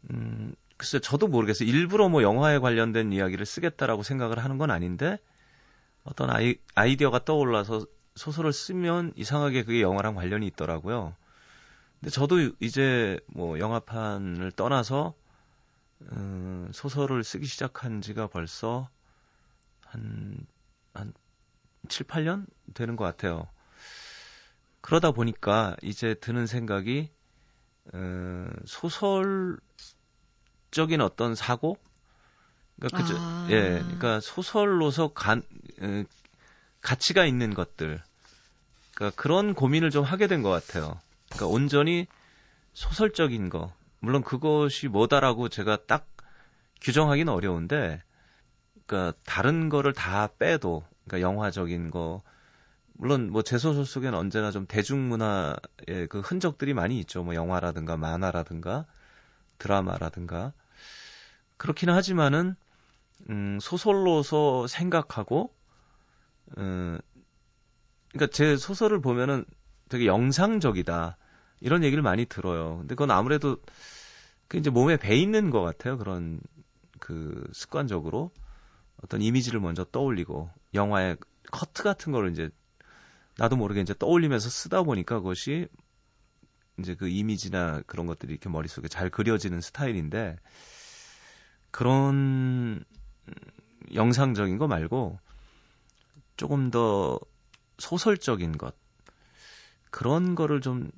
음, 0.09 0.55
글쎄 0.77 0.99
저도 0.99 1.27
모르겠어요. 1.27 1.67
일부러 1.67 2.07
뭐 2.07 2.23
영화에 2.23 2.59
관련된 2.59 3.11
이야기를 3.11 3.45
쓰겠다라고 3.45 4.03
생각을 4.03 4.39
하는 4.39 4.57
건 4.57 4.71
아닌데, 4.71 5.17
어떤 6.05 6.29
아이, 6.29 6.55
아이디어가 6.75 7.25
떠올라서 7.25 7.85
소설을 8.15 8.53
쓰면 8.53 9.13
이상하게 9.15 9.63
그게 9.63 9.81
영화랑 9.81 10.15
관련이 10.15 10.47
있더라고요. 10.47 11.15
근데 11.99 12.11
저도 12.11 12.37
이제 12.59 13.19
뭐 13.27 13.59
영화판을 13.59 14.51
떠나서 14.51 15.15
음, 16.11 16.69
소설을 16.71 17.23
쓰기 17.23 17.45
시작한 17.45 18.01
지가 18.01 18.27
벌써 18.27 18.89
한, 19.85 20.45
한 20.93 21.13
7, 21.89 22.05
8년 22.05 22.45
되는 22.73 22.95
것 22.95 23.03
같아요. 23.03 23.47
그러다 24.81 25.11
보니까 25.11 25.75
이제 25.81 26.13
드는 26.13 26.45
생각이, 26.45 27.09
어, 27.93 28.47
소설적인 28.65 29.61
어떤 31.01 31.33
사고? 31.33 31.77
그러니까 32.77 32.97
그죠. 32.97 33.15
아. 33.15 33.19
예. 33.49 33.79
그러니까 33.83 34.19
소설로서 34.19 35.09
간, 35.13 35.43
어, 35.81 36.03
가치가 36.81 37.25
있는 37.25 37.53
것들. 37.53 38.01
그러니까 38.95 39.21
그런 39.21 39.53
고민을 39.53 39.89
좀 39.91 40.03
하게 40.03 40.27
된 40.27 40.41
것 40.43 40.49
같아요. 40.49 40.99
그러니까 41.29 41.47
온전히 41.47 42.07
소설적인 42.73 43.49
거. 43.49 43.73
물론 43.99 44.23
그것이 44.23 44.87
뭐다라고 44.87 45.49
제가 45.49 45.85
딱 45.87 46.07
규정하기는 46.81 47.31
어려운데, 47.31 48.03
그러니까 48.85 49.17
다른 49.25 49.69
거를 49.69 49.93
다 49.93 50.27
빼도, 50.39 50.83
그러니까 51.05 51.27
영화적인 51.27 51.91
거, 51.91 52.21
물론 52.93 53.31
뭐 53.31 53.41
제 53.43 53.57
소설 53.57 53.85
속에는 53.85 54.17
언제나 54.17 54.51
좀 54.51 54.65
대중문화의 54.67 56.07
그 56.09 56.19
흔적들이 56.21 56.73
많이 56.73 56.99
있죠. 56.99 57.23
뭐 57.23 57.35
영화라든가 57.35 57.97
만화라든가 57.97 58.85
드라마라든가 59.57 60.53
그렇기는 61.57 61.93
하지만은 61.93 62.55
음, 63.29 63.57
소설로서 63.61 64.67
생각하고 64.67 65.53
음, 66.57 66.99
그러니까 68.11 68.33
제 68.35 68.55
소설을 68.55 69.01
보면은 69.01 69.45
되게 69.89 70.05
영상적이다. 70.05 71.17
이런 71.61 71.83
얘기를 71.83 72.01
많이 72.03 72.25
들어요. 72.25 72.77
근데 72.79 72.95
그건 72.95 73.11
아무래도 73.11 73.57
그 74.47 74.57
이제 74.57 74.69
몸에 74.69 74.97
배 74.97 75.15
있는 75.15 75.49
것 75.49 75.61
같아요. 75.61 75.97
그런 75.97 76.39
그 76.99 77.43
습관적으로 77.53 78.31
어떤 79.03 79.21
이미지를 79.21 79.59
먼저 79.59 79.83
떠올리고 79.83 80.49
영화의 80.73 81.17
커트 81.51 81.83
같은 81.83 82.11
거를 82.11 82.31
이제 82.31 82.49
나도 83.37 83.55
모르게 83.55 83.81
이제 83.81 83.93
떠올리면서 83.97 84.49
쓰다 84.49 84.83
보니까 84.83 85.19
그것이 85.19 85.67
이제 86.79 86.95
그 86.95 87.07
이미지나 87.07 87.81
그런 87.85 88.05
것들이 88.05 88.33
이렇게 88.33 88.49
머릿속에 88.49 88.87
잘 88.87 89.09
그려지는 89.09 89.61
스타일인데 89.61 90.37
그런 91.71 92.83
영상적인 93.93 94.57
거 94.57 94.67
말고 94.67 95.19
조금 96.37 96.71
더 96.71 97.19
소설적인 97.77 98.57
것 98.57 98.75
그런 99.91 100.35
거를 100.35 100.61
좀 100.61 100.91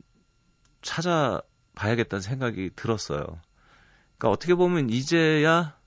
찾아봐야겠다는 0.82 2.22
생각이 2.22 2.72
들었어요. 2.76 3.24
그러니까 4.18 4.30
어떻게 4.30 4.56
보면 4.56 4.90
이제야 4.90 5.78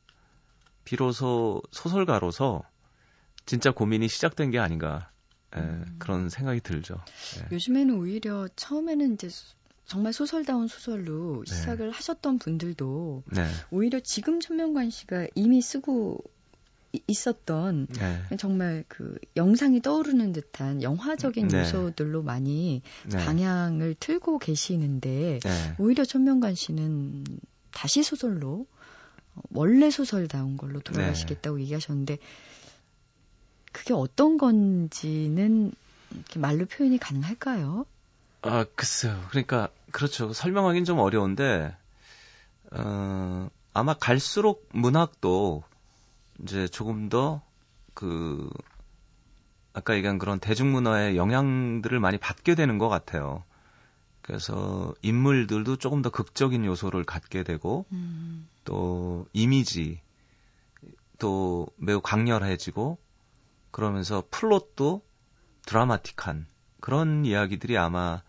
비로소 0.85 1.63
소설가로서 1.71 2.63
진짜 3.47 3.73
고민이 3.73 4.09
시작된 4.09 4.51
게 4.51 4.59
아닌가 4.59 5.11
예, 5.57 5.61
음. 5.61 5.97
그런 5.99 6.29
생각이 6.29 6.61
들죠. 6.61 7.03
예. 7.39 7.49
요즘에는 7.55 7.97
오히려 7.97 8.47
처음에는 8.55 9.15
이제 9.15 9.29
정말 9.91 10.13
소설다운 10.13 10.69
소설로 10.69 11.43
네. 11.45 11.53
시작을 11.53 11.91
하셨던 11.91 12.39
분들도 12.39 13.25
네. 13.27 13.45
오히려 13.73 13.99
지금 13.99 14.39
천명관 14.39 14.89
씨가 14.89 15.27
이미 15.35 15.61
쓰고 15.61 16.23
있었던 17.09 17.89
네. 17.89 18.37
정말 18.37 18.85
그 18.87 19.19
영상이 19.35 19.83
떠오르는 19.83 20.33
듯한 20.33 20.85
영화적인 20.85 21.49
네. 21.49 21.59
요소들로 21.59 22.23
많이 22.23 22.83
네. 23.09 23.19
방향을 23.19 23.97
틀고 23.99 24.39
계시는데 24.39 25.41
네. 25.43 25.75
오히려 25.79 26.05
천명관 26.05 26.55
씨는 26.55 27.25
다시 27.73 28.05
소설로 28.05 28.69
원래 29.51 29.91
소설다운 29.91 30.57
걸로 30.57 30.79
돌아가시겠다고 30.79 31.57
네. 31.57 31.65
얘기하셨는데 31.65 32.19
그게 33.73 33.93
어떤 33.93 34.39
건지는 34.39 35.73
말로 36.37 36.67
표현이 36.67 36.99
가능할까요? 36.99 37.87
아 38.43 38.65
글쎄요. 38.75 39.21
그러니까 39.31 39.69
그렇죠. 39.93 40.33
설명하기는 40.33 40.85
좀 40.85 40.99
어려운데 40.99 41.77
어, 42.73 43.49
아마 43.73 43.95
갈수록 43.95 44.69
문학도 44.73 45.63
이제 46.43 46.69
조금 46.69 47.09
더 47.09 47.43
그 48.01 48.49
아까 49.75 49.95
얘기한 49.95 50.19
그런 50.19 50.41
대중문화의 50.41 51.19
영향들을 51.19 52.01
많이 52.01 52.17
받게 52.17 52.55
되는 52.55 52.79
것 52.79 52.89
같아요. 52.89 53.45
그래서 54.23 54.95
인물들도 55.03 55.77
조금 55.77 56.01
더 56.01 56.09
극적인 56.09 56.65
요소를 56.65 57.05
갖게 57.05 57.43
되고 57.43 57.85
음. 57.93 58.49
또 58.65 59.27
이미지 59.35 60.01
또 61.19 61.67
매우 61.77 62.01
강렬해지고 62.01 62.97
그러면서 63.71 64.25
플롯도 64.31 65.03
드라마틱한 65.67 66.47
그런 66.81 67.27
이야기들이 67.27 67.77
아마 67.77 68.23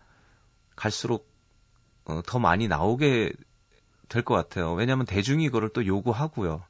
갈수록 0.76 1.31
어, 2.04 2.20
더 2.26 2.38
많이 2.38 2.68
나오게 2.68 3.32
될 4.08 4.24
것 4.24 4.34
같아요. 4.34 4.74
왜냐하면 4.74 5.06
대중이 5.06 5.48
그걸 5.48 5.70
또 5.70 5.86
요구하고요. 5.86 6.62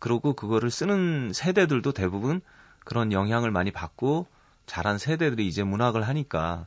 그리고 0.00 0.32
그거를 0.32 0.70
쓰는 0.70 1.32
세대들도 1.32 1.92
대부분 1.92 2.40
그런 2.84 3.12
영향을 3.12 3.50
많이 3.52 3.70
받고 3.70 4.26
자란 4.66 4.98
세대들이 4.98 5.46
이제 5.46 5.62
문학을 5.62 6.08
하니까 6.08 6.66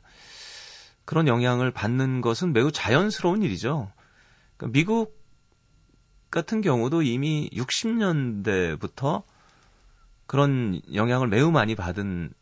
그런 1.04 1.28
영향을 1.28 1.70
받는 1.70 2.22
것은 2.22 2.52
매우 2.52 2.72
자연스러운 2.72 3.42
일이죠. 3.42 3.92
그러니까 4.56 4.72
미국 4.72 5.22
같은 6.30 6.62
경우도 6.62 7.02
이미 7.02 7.50
60년대부터 7.52 9.22
그런 10.26 10.80
영향을 10.94 11.28
매우 11.28 11.50
많이 11.50 11.74
받은 11.74 12.32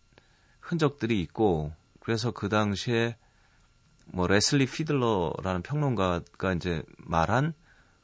흔적들이 0.60 1.20
있고 1.20 1.72
그래서 2.00 2.30
그 2.30 2.48
당시에 2.48 3.16
뭐 4.12 4.26
레슬리 4.26 4.66
피들러라는 4.66 5.62
평론가가 5.62 6.52
이제 6.54 6.82
말한 6.98 7.54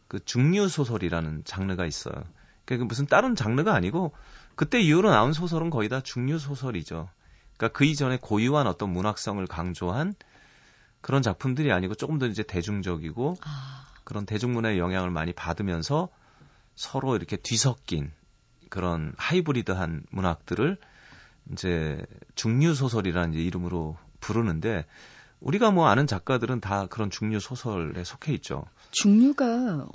그 0.09 0.25
중류 0.25 0.69
소설이라는 0.69 1.45
장르가 1.45 1.85
있어요. 1.87 2.15
그게 2.65 2.83
무슨 2.83 3.07
다른 3.07 3.35
장르가 3.35 3.75
아니고 3.75 4.13
그때 4.55 4.81
이후로 4.81 5.11
나온 5.11 5.33
소설은 5.33 5.71
거의 5.71 5.89
다 5.89 6.01
중류 6.01 6.39
소설이죠. 6.39 7.09
그러니까 7.57 7.77
그 7.77 7.85
이전에 7.85 8.19
고유한 8.21 8.67
어떤 8.67 8.91
문학성을 8.91 9.47
강조한 9.47 10.15
그런 11.01 11.23
작품들이 11.23 11.73
아니고 11.73 11.95
조금 11.95 12.19
더 12.19 12.27
이제 12.27 12.43
대중적이고 12.43 13.37
아. 13.45 13.87
그런 14.05 14.25
대중문화의 14.25 14.79
영향을 14.79 15.11
많이 15.11 15.33
받으면서 15.33 16.09
서로 16.75 17.17
이렇게 17.17 17.37
뒤섞인 17.37 18.13
그런 18.71 19.13
하이브리드한 19.19 20.05
문학들을 20.11 20.79
이제 21.53 22.05
중류 22.35 22.75
소설이라는 22.75 23.35
이름으로 23.35 23.97
부르는데 24.21 24.87
우리가 25.41 25.71
뭐 25.71 25.87
아는 25.87 26.07
작가들은 26.07 26.61
다 26.61 26.87
그런 26.87 27.11
중류 27.11 27.41
소설에 27.41 28.05
속해 28.05 28.33
있죠. 28.35 28.65
중류가 28.91 29.87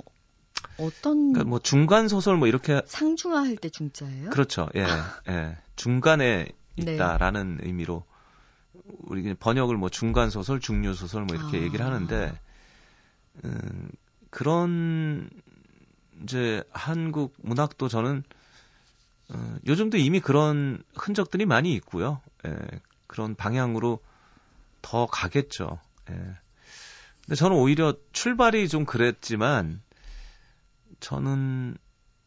어떤 0.78 1.32
그러니까 1.32 1.44
뭐 1.44 1.58
중간 1.58 2.08
소설 2.08 2.36
뭐 2.36 2.48
이렇게 2.48 2.82
상중하할 2.86 3.56
때 3.56 3.68
중자예요? 3.68 4.30
그렇죠. 4.30 4.68
예. 4.74 4.84
예. 5.28 5.56
중간에 5.76 6.48
네. 6.76 6.94
있다라는 6.94 7.58
네. 7.58 7.66
의미로 7.66 8.04
우리 9.06 9.34
번역을 9.34 9.76
뭐 9.76 9.88
중간 9.88 10.30
소설, 10.30 10.60
중류 10.60 10.94
소설 10.94 11.24
뭐 11.24 11.36
이렇게 11.36 11.58
아. 11.58 11.60
얘기를 11.60 11.84
하는데 11.84 12.40
음, 13.44 13.88
그런 14.30 15.30
이제 16.22 16.62
한국 16.70 17.34
문학도 17.42 17.88
저는 17.88 18.22
어, 19.30 19.56
요즘도 19.66 19.96
이미 19.98 20.20
그런 20.20 20.82
흔적들이 20.94 21.46
많이 21.46 21.72
있고요. 21.74 22.20
예, 22.46 22.54
그런 23.06 23.34
방향으로 23.34 24.00
더 24.84 25.06
가겠죠. 25.06 25.80
예. 26.10 26.14
근데 26.14 27.34
저는 27.36 27.56
오히려 27.56 27.94
출발이 28.12 28.68
좀 28.68 28.84
그랬지만 28.84 29.80
저는 31.00 31.78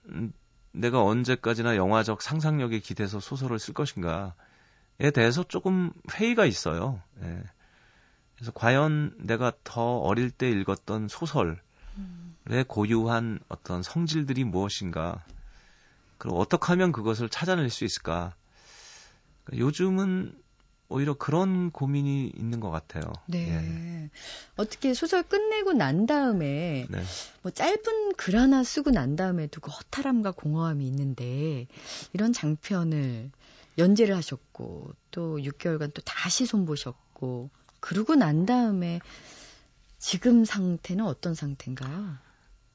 음, 0.07 0.33
내가 0.71 1.03
언제까지나 1.03 1.75
영화적 1.75 2.23
상상력에 2.23 2.79
기대서 2.79 3.19
소설을 3.19 3.59
쓸 3.59 3.75
것인가에 3.75 4.31
대해서 5.13 5.43
조금 5.43 5.93
회의가 6.11 6.45
있어요. 6.45 6.99
예. 7.21 7.43
그래서 8.35 8.51
과연 8.51 9.13
내가 9.19 9.51
더 9.63 9.99
어릴 9.99 10.31
때 10.31 10.49
읽었던 10.49 11.09
소설의 11.09 11.57
고유한 12.67 13.39
어떤 13.49 13.83
성질들이 13.83 14.43
무엇인가, 14.43 15.23
그리고 16.17 16.39
어떻게 16.39 16.65
하면 16.67 16.91
그것을 16.91 17.29
찾아낼 17.29 17.69
수 17.69 17.85
있을까. 17.85 18.35
그러니까 19.43 19.65
요즘은 19.65 20.46
오히려 20.89 21.13
그런 21.15 21.71
고민이 21.71 22.31
있는 22.35 22.59
것 22.59 22.69
같아요. 22.71 23.03
네. 23.27 23.49
예. 23.49 24.09
어떻게 24.55 24.93
소설 24.93 25.23
끝내고 25.23 25.73
난 25.73 26.05
다음에 26.05 26.87
네. 26.89 27.03
뭐 27.41 27.51
짧은 27.51 28.13
글 28.15 28.39
하나 28.39 28.63
쓰고 28.63 28.91
난 28.91 29.15
다음에도 29.15 29.59
그 29.59 29.69
허탈함과 29.69 30.31
공허함이 30.31 30.85
있는데 30.87 31.67
이런 32.13 32.31
장편을 32.31 33.31
연재를 33.77 34.15
하셨고 34.15 34.93
또 35.11 35.37
6개월간 35.37 35.93
또 35.93 36.01
다시 36.03 36.45
손보셨고 36.45 37.49
그러고 37.79 38.15
난 38.15 38.45
다음에 38.45 38.99
지금 39.99 40.45
상태는 40.45 41.05
어떤 41.05 41.35
상태인가요? 41.35 42.17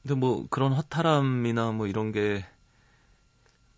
근데 0.02 0.14
뭐 0.14 0.46
그런 0.50 0.72
허탈함이나 0.72 1.72
뭐 1.72 1.86
이런 1.86 2.12
게 2.12 2.44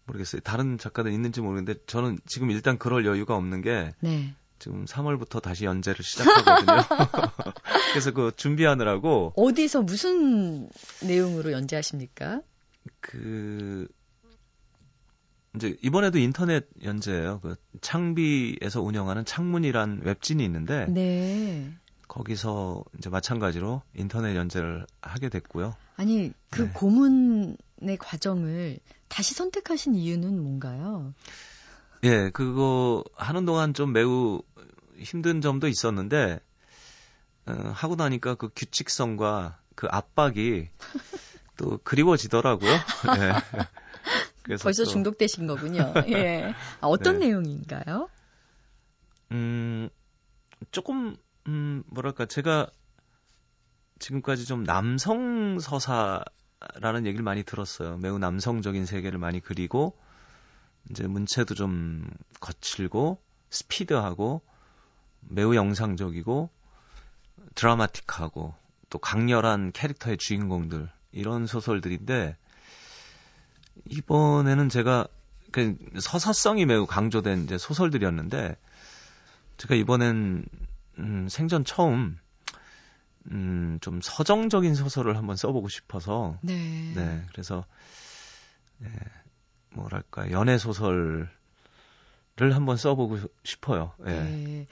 모르겠어요. 0.06 0.40
다른 0.42 0.78
작가들 0.78 1.12
있는지 1.12 1.40
모르겠는데 1.40 1.80
저는 1.86 2.18
지금 2.26 2.50
일단 2.50 2.78
그럴 2.78 3.06
여유가 3.06 3.36
없는 3.36 3.62
게 3.62 3.94
네. 4.00 4.34
지금 4.58 4.84
3월부터 4.84 5.42
다시 5.42 5.64
연재를 5.64 6.04
시작하거든요. 6.04 6.78
그래서 7.92 8.12
그 8.12 8.32
준비하느라고 8.36 9.32
어디서 9.36 9.82
무슨 9.82 10.68
내용으로 11.02 11.52
연재하십니까? 11.52 12.40
그 13.00 13.88
이제 15.56 15.76
이번에도 15.82 16.18
인터넷 16.18 16.66
연재예요. 16.82 17.40
그 17.40 17.56
창비에서 17.80 18.82
운영하는 18.82 19.24
창문이란 19.24 20.00
웹진이 20.02 20.44
있는데 20.44 20.86
네. 20.88 21.72
거기서 22.08 22.84
이제 22.98 23.10
마찬가지로 23.10 23.82
인터넷 23.94 24.36
연재를 24.36 24.86
하게 25.02 25.28
됐고요. 25.28 25.74
아니 25.96 26.32
그 26.50 26.66
네. 26.66 26.70
고문의 26.72 27.96
과정을 27.98 28.78
다시 29.08 29.34
선택하신 29.34 29.94
이유는 29.94 30.42
뭔가요? 30.42 31.14
예, 32.04 32.30
그거 32.30 33.04
하는 33.16 33.44
동안 33.44 33.74
좀 33.74 33.92
매우 33.92 34.42
힘든 34.98 35.40
점도 35.40 35.68
있었는데 35.68 36.40
어, 37.46 37.52
하고 37.74 37.94
나니까 37.94 38.34
그 38.34 38.50
규칙성과 38.54 39.58
그 39.74 39.86
압박이 39.90 40.68
또 41.56 41.78
그리워지더라고요. 41.84 42.70
예. 42.72 43.32
그래서 44.42 44.64
벌써 44.64 44.84
또, 44.84 44.90
중독되신 44.90 45.46
거군요. 45.46 45.94
예. 46.08 46.52
아, 46.80 46.86
어떤 46.86 47.18
네. 47.18 47.28
내용인가요? 47.28 48.08
음, 49.32 49.88
조금 50.70 51.16
음, 51.46 51.82
뭐랄까 51.86 52.26
제가 52.26 52.68
지금까지 53.98 54.46
좀 54.46 54.64
남성 54.64 55.58
서사 55.58 56.24
라는 56.76 57.06
얘기를 57.06 57.22
많이 57.22 57.42
들었어요. 57.42 57.98
매우 57.98 58.18
남성적인 58.18 58.86
세계를 58.86 59.18
많이 59.18 59.40
그리고 59.40 59.96
이제 60.90 61.06
문체도 61.06 61.54
좀 61.54 62.08
거칠고 62.40 63.20
스피드하고 63.50 64.42
매우 65.20 65.54
영상적이고 65.54 66.50
드라마틱하고 67.54 68.54
또 68.90 68.98
강렬한 68.98 69.72
캐릭터의 69.72 70.16
주인공들 70.16 70.90
이런 71.12 71.46
소설들인데 71.46 72.36
이번에는 73.90 74.68
제가 74.68 75.06
그 75.52 75.76
서사성이 76.00 76.66
매우 76.66 76.86
강조된 76.86 77.44
이제 77.44 77.58
소설들이었는데 77.58 78.56
제가 79.56 79.74
이번엔 79.74 80.46
음, 80.98 81.28
생전 81.28 81.64
처음 81.64 82.18
음, 83.30 83.78
좀 83.80 84.00
서정적인 84.02 84.74
소설을 84.74 85.16
한번 85.16 85.36
써보고 85.36 85.68
싶어서. 85.68 86.38
네. 86.42 86.92
네. 86.94 87.22
그래서, 87.32 87.64
네, 88.78 88.90
뭐랄까, 89.70 90.30
연애 90.30 90.58
소설을 90.58 91.28
한번 92.38 92.76
써보고 92.76 93.18
싶어요. 93.44 93.94
예. 94.06 94.10
네. 94.10 94.66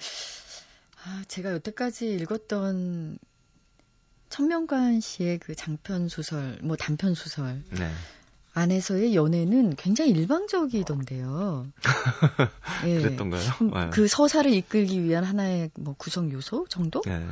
아, 1.05 1.25
제가 1.29 1.53
여태까지 1.53 2.15
읽었던 2.15 3.19
천명관 4.29 5.01
씨의 5.01 5.39
그 5.39 5.55
장편 5.55 6.09
소설, 6.09 6.59
뭐 6.63 6.77
단편 6.77 7.15
소설. 7.15 7.63
네. 7.71 7.91
안에서의 8.55 9.15
연애는 9.15 9.77
굉장히 9.77 10.11
일방적이던데요. 10.11 11.67
예. 12.87 13.01
그랬던가요? 13.01 13.43
네. 13.73 13.91
그 13.93 14.07
서사를 14.07 14.53
이끌기 14.53 15.03
위한 15.05 15.25
하나의 15.25 15.71
뭐 15.79 15.95
구성 15.97 16.31
요소 16.31 16.67
정도? 16.69 17.01
네. 17.07 17.25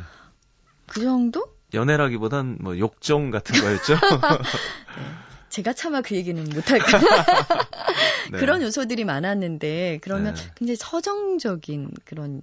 그 0.86 1.02
정도? 1.02 1.46
연애라기보단 1.74 2.58
뭐 2.60 2.78
욕정 2.78 3.30
같은 3.30 3.60
거였죠. 3.60 3.94
네. 3.94 4.00
제가 5.50 5.72
차마 5.72 6.00
그 6.00 6.14
얘기는 6.14 6.42
못할까. 6.42 6.98
네. 8.32 8.38
그런 8.38 8.62
요소들이 8.62 9.04
많았는데 9.04 9.98
그러면 10.02 10.34
네. 10.34 10.42
굉장히 10.54 10.76
서정적인 10.76 11.90
그런 12.04 12.40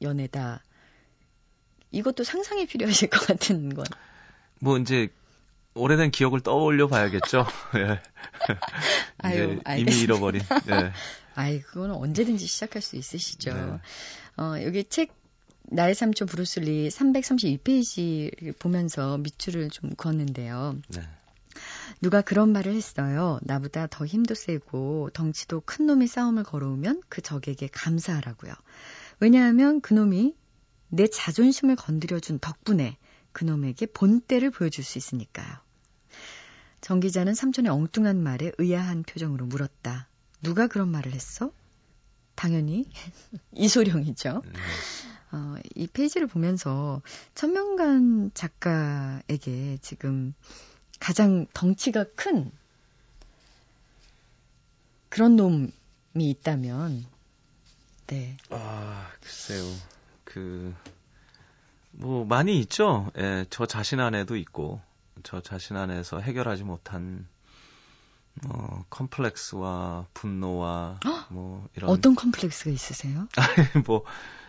연애다. 0.00 0.62
이것도 1.90 2.24
상상이 2.24 2.66
필요하실 2.66 3.10
것 3.10 3.26
같은 3.26 3.74
건. 3.74 3.84
뭐 4.60 4.78
이제 4.78 5.08
오래된 5.74 6.10
기억을 6.10 6.40
떠올려 6.40 6.86
봐야겠죠. 6.86 7.46
예. 7.76 8.00
아유, 9.18 9.60
이미 9.78 10.00
잃어버린. 10.00 10.42
예. 10.70 10.92
아이, 11.34 11.60
그거는 11.60 11.94
언제든지 11.94 12.46
시작할 12.46 12.82
수 12.82 12.96
있으시죠. 12.96 13.54
네. 13.54 14.42
어, 14.42 14.62
여기 14.62 14.84
책 14.84 15.14
나의 15.64 15.94
삼촌 15.94 16.26
브루슬리 16.26 16.88
332페이지 16.88 18.58
보면서 18.58 19.16
밑줄을 19.18 19.70
좀 19.70 19.90
그었는데요. 19.94 20.76
네. 20.88 21.00
누가 22.00 22.20
그런 22.20 22.52
말을 22.52 22.74
했어요. 22.74 23.38
나보다 23.42 23.86
더 23.86 24.04
힘도 24.04 24.34
세고 24.34 25.10
덩치도 25.14 25.62
큰 25.64 25.86
놈이 25.86 26.06
싸움을 26.06 26.42
걸어오면 26.42 27.02
그 27.08 27.22
적에게 27.22 27.68
감사하라고요. 27.68 28.52
왜냐하면 29.20 29.80
그 29.80 29.94
놈이 29.94 30.34
내 30.88 31.06
자존심을 31.06 31.76
건드려준 31.76 32.38
덕분에 32.40 32.98
그 33.32 33.44
놈에게 33.44 33.86
본때를 33.86 34.50
보여줄 34.50 34.84
수 34.84 34.98
있으니까요. 34.98 35.48
정 36.80 37.00
기자는 37.00 37.34
삼촌의 37.34 37.70
엉뚱한 37.70 38.22
말에 38.22 38.52
의아한 38.58 39.04
표정으로 39.04 39.46
물었다. 39.46 40.08
누가 40.42 40.66
그런 40.66 40.88
말을 40.88 41.12
했어? 41.12 41.52
당연히 42.34 42.88
이소룡이죠. 43.54 44.42
네. 44.44 44.60
어, 45.32 45.54
이 45.74 45.86
페이지를 45.86 46.26
보면서 46.26 47.00
천명관 47.34 48.32
작가에게 48.34 49.78
지금 49.80 50.34
가장 51.00 51.46
덩치가 51.54 52.04
큰 52.16 52.50
그런 55.08 55.36
놈이 55.36 55.70
있다면, 56.14 57.04
네. 58.06 58.36
아, 58.50 59.10
글쎄요. 59.20 59.64
그, 60.24 60.74
뭐, 61.92 62.24
많이 62.24 62.58
있죠. 62.60 63.10
예, 63.18 63.46
저 63.50 63.66
자신 63.66 64.00
안에도 64.00 64.36
있고, 64.36 64.80
저 65.22 65.40
자신 65.40 65.76
안에서 65.76 66.20
해결하지 66.20 66.64
못한, 66.64 67.28
뭐, 68.42 68.84
컴플렉스와 68.90 70.06
분노와, 70.14 71.00
뭐, 71.30 71.68
이런. 71.76 71.90
어떤 71.90 72.14
컴플렉스가 72.14 72.70
있으세요? 72.70 73.28
뭐, 73.86 74.04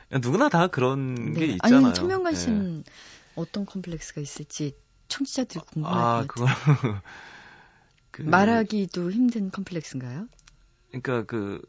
누구나 0.10 0.50
다 0.50 0.68
그런 0.68 1.34
네. 1.34 1.40
게 1.40 1.46
있잖아요. 1.54 1.86
아니, 1.88 1.94
천명관 1.94 2.36
씨는 2.36 2.84
예. 2.88 2.92
어떤 3.36 3.66
컴플렉스가 3.66 4.22
있을지 4.22 4.76
청취자들이 5.08 5.60
궁금할 5.66 6.00
아, 6.00 6.26
것 6.28 6.46
같아요. 6.46 6.76
그걸. 6.76 7.02
그, 8.12 8.22
말하기도 8.22 9.12
힘든 9.12 9.50
컴플렉스인가요? 9.50 10.28
그러니까 10.90 11.26
그, 11.26 11.62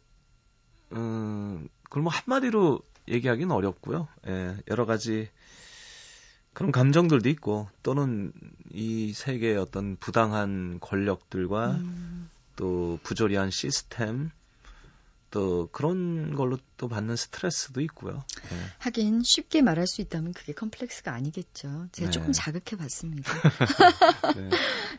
음, 0.92 1.68
그걸 1.84 2.02
뭐 2.02 2.12
한마디로 2.12 2.80
얘기하기는 3.08 3.50
어렵고요. 3.50 4.08
예, 4.26 4.56
여러 4.68 4.86
가지 4.86 5.28
그런 6.52 6.72
감정들도 6.72 7.28
있고 7.30 7.68
또는 7.82 8.32
이 8.72 9.12
세계의 9.12 9.56
어떤 9.56 9.96
부당한 9.96 10.78
권력들과 10.80 11.72
음. 11.72 12.30
또 12.56 12.98
부조리한 13.02 13.50
시스템 13.50 14.30
또 15.34 15.68
그런 15.72 16.36
걸로 16.36 16.58
또 16.76 16.86
받는 16.86 17.16
스트레스도 17.16 17.80
있고요. 17.80 18.24
네. 18.50 18.56
하긴 18.78 19.24
쉽게 19.24 19.62
말할 19.62 19.88
수 19.88 20.00
있다면 20.00 20.32
그게 20.32 20.52
컴플렉스가 20.52 21.12
아니겠죠. 21.12 21.88
제가 21.90 22.06
네. 22.06 22.10
조금 22.12 22.32
자극해 22.32 22.76
봤습니다. 22.78 23.32
네. 24.36 24.50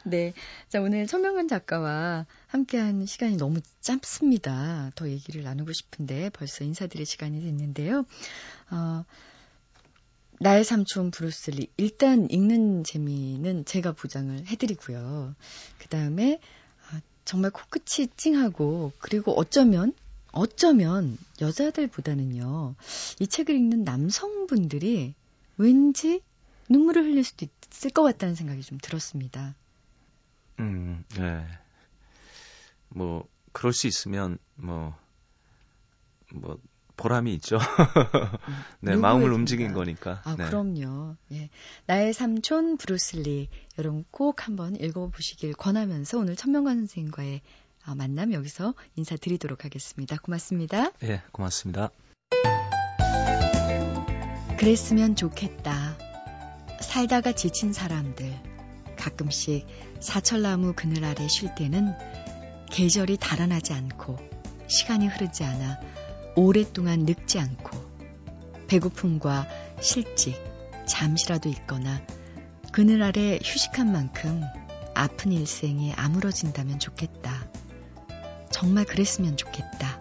네. 0.03 0.33
자, 0.67 0.81
오늘 0.81 1.07
천명근 1.07 1.47
작가와 1.47 2.25
함께한 2.47 3.05
시간이 3.05 3.37
너무 3.37 3.61
짧습니다. 3.79 4.91
더 4.95 5.09
얘기를 5.09 5.41
나누고 5.41 5.71
싶은데 5.71 6.29
벌써 6.31 6.65
인사드릴 6.65 7.05
시간이 7.05 7.41
됐는데요. 7.41 8.05
어, 8.71 9.05
나의 10.41 10.65
삼촌 10.65 11.11
브루스리. 11.11 11.71
일단 11.77 12.27
읽는 12.29 12.83
재미는 12.83 13.63
제가 13.63 13.93
보장을 13.93 14.47
해드리고요. 14.47 15.33
그 15.77 15.87
다음에 15.87 16.41
아, 16.91 16.99
정말 17.23 17.51
코끝이 17.51 18.09
찡하고 18.17 18.91
그리고 18.99 19.31
어쩌면 19.31 19.93
어쩌면 20.35 21.17
여자들보다는요, 21.41 22.75
이 23.19 23.27
책을 23.27 23.55
읽는 23.55 23.83
남성분들이 23.85 25.15
왠지 25.57 26.21
눈물을 26.69 27.03
흘릴 27.03 27.23
수도 27.23 27.47
있을 27.71 27.89
것 27.89 28.03
같다는 28.03 28.35
생각이 28.35 28.61
좀 28.61 28.77
들었습니다. 28.77 29.55
음, 30.59 31.03
네. 31.17 31.47
뭐, 32.89 33.27
그럴 33.53 33.71
수 33.71 33.87
있으면, 33.87 34.37
뭐, 34.55 34.93
뭐, 36.33 36.59
보람이 36.97 37.33
있죠. 37.35 37.57
네, 38.81 38.95
마음을 38.95 39.31
움직인 39.31 39.73
거니까. 39.73 40.21
아, 40.23 40.35
네. 40.37 40.45
그럼요. 40.45 41.15
예. 41.33 41.49
나의 41.87 42.13
삼촌 42.13 42.77
브루슬리. 42.77 43.49
여러분 43.77 44.05
꼭 44.11 44.47
한번 44.47 44.75
읽어보시길 44.75 45.53
권하면서 45.53 46.19
오늘 46.19 46.35
천명관 46.37 46.77
선생님과의 46.77 47.41
아, 47.41 47.64
만남 47.93 48.33
여기서 48.33 48.73
인사드리도록 48.95 49.65
하겠습니다. 49.65 50.17
고맙습니다. 50.17 50.91
예, 51.03 51.21
고맙습니다. 51.31 51.91
그랬으면 54.57 55.15
좋겠다. 55.15 55.97
살다가 56.81 57.33
지친 57.33 57.73
사람들, 57.73 58.33
가끔씩 58.97 59.67
사철나무 59.99 60.73
그늘 60.75 61.03
아래 61.03 61.27
쉴 61.27 61.53
때는 61.53 61.93
계절이 62.71 63.17
달아나지 63.17 63.73
않고 63.73 64.17
시간이 64.67 65.07
흐르지 65.07 65.43
않아 65.43 65.79
오랫동안 66.35 67.01
늙지 67.01 67.39
않고 67.39 67.77
배고픔과 68.67 69.47
실직, 69.81 70.41
잠시라도 70.87 71.49
있거나 71.49 72.01
그늘 72.71 73.03
아래 73.03 73.39
휴식한 73.43 73.91
만큼 73.91 74.41
아픈 74.93 75.31
일생이 75.31 75.93
아물어진다면 75.93 76.79
좋겠다. 76.79 77.47
정말 78.55 78.85
그랬으면 78.85 79.35
좋겠다. 79.35 79.99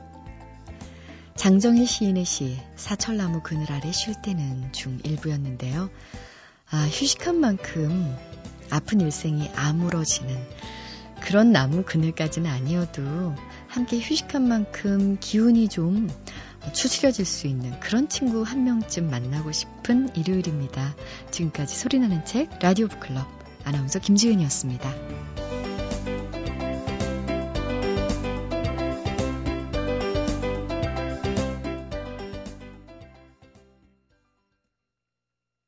장정일 1.34 1.88
시인의 1.88 2.24
시 2.24 2.57
사철나무 2.76 3.40
그늘 3.42 3.72
아래 3.72 3.90
쉴 3.90 4.14
때는 4.22 4.72
중 4.72 5.00
일부였는데요. 5.02 5.90
아, 6.70 6.86
휴식한 6.86 7.40
만큼 7.40 8.16
아픈 8.70 9.00
일생이 9.00 9.50
아물어지는 9.57 10.38
그런 11.20 11.50
나무 11.50 11.82
그늘까지는 11.82 12.48
아니어도 12.48 13.34
함께 13.66 13.98
휴식한 13.98 14.46
만큼 14.46 15.16
기운이 15.18 15.66
좀 15.66 16.09
추스려질 16.72 17.24
수 17.24 17.48
있는 17.48 17.80
그런 17.80 18.09
친구 18.09 18.42
한 18.44 18.62
명쯤 18.62 19.11
만나고 19.11 19.50
싶은 19.50 20.14
일요일입니다. 20.14 20.94
지금까지 21.32 21.76
소리나는 21.76 22.24
책 22.24 22.50
라디오 22.61 22.86
북클럽 22.86 23.26
아나운서 23.64 23.98
김지은이었습니다. 23.98 25.34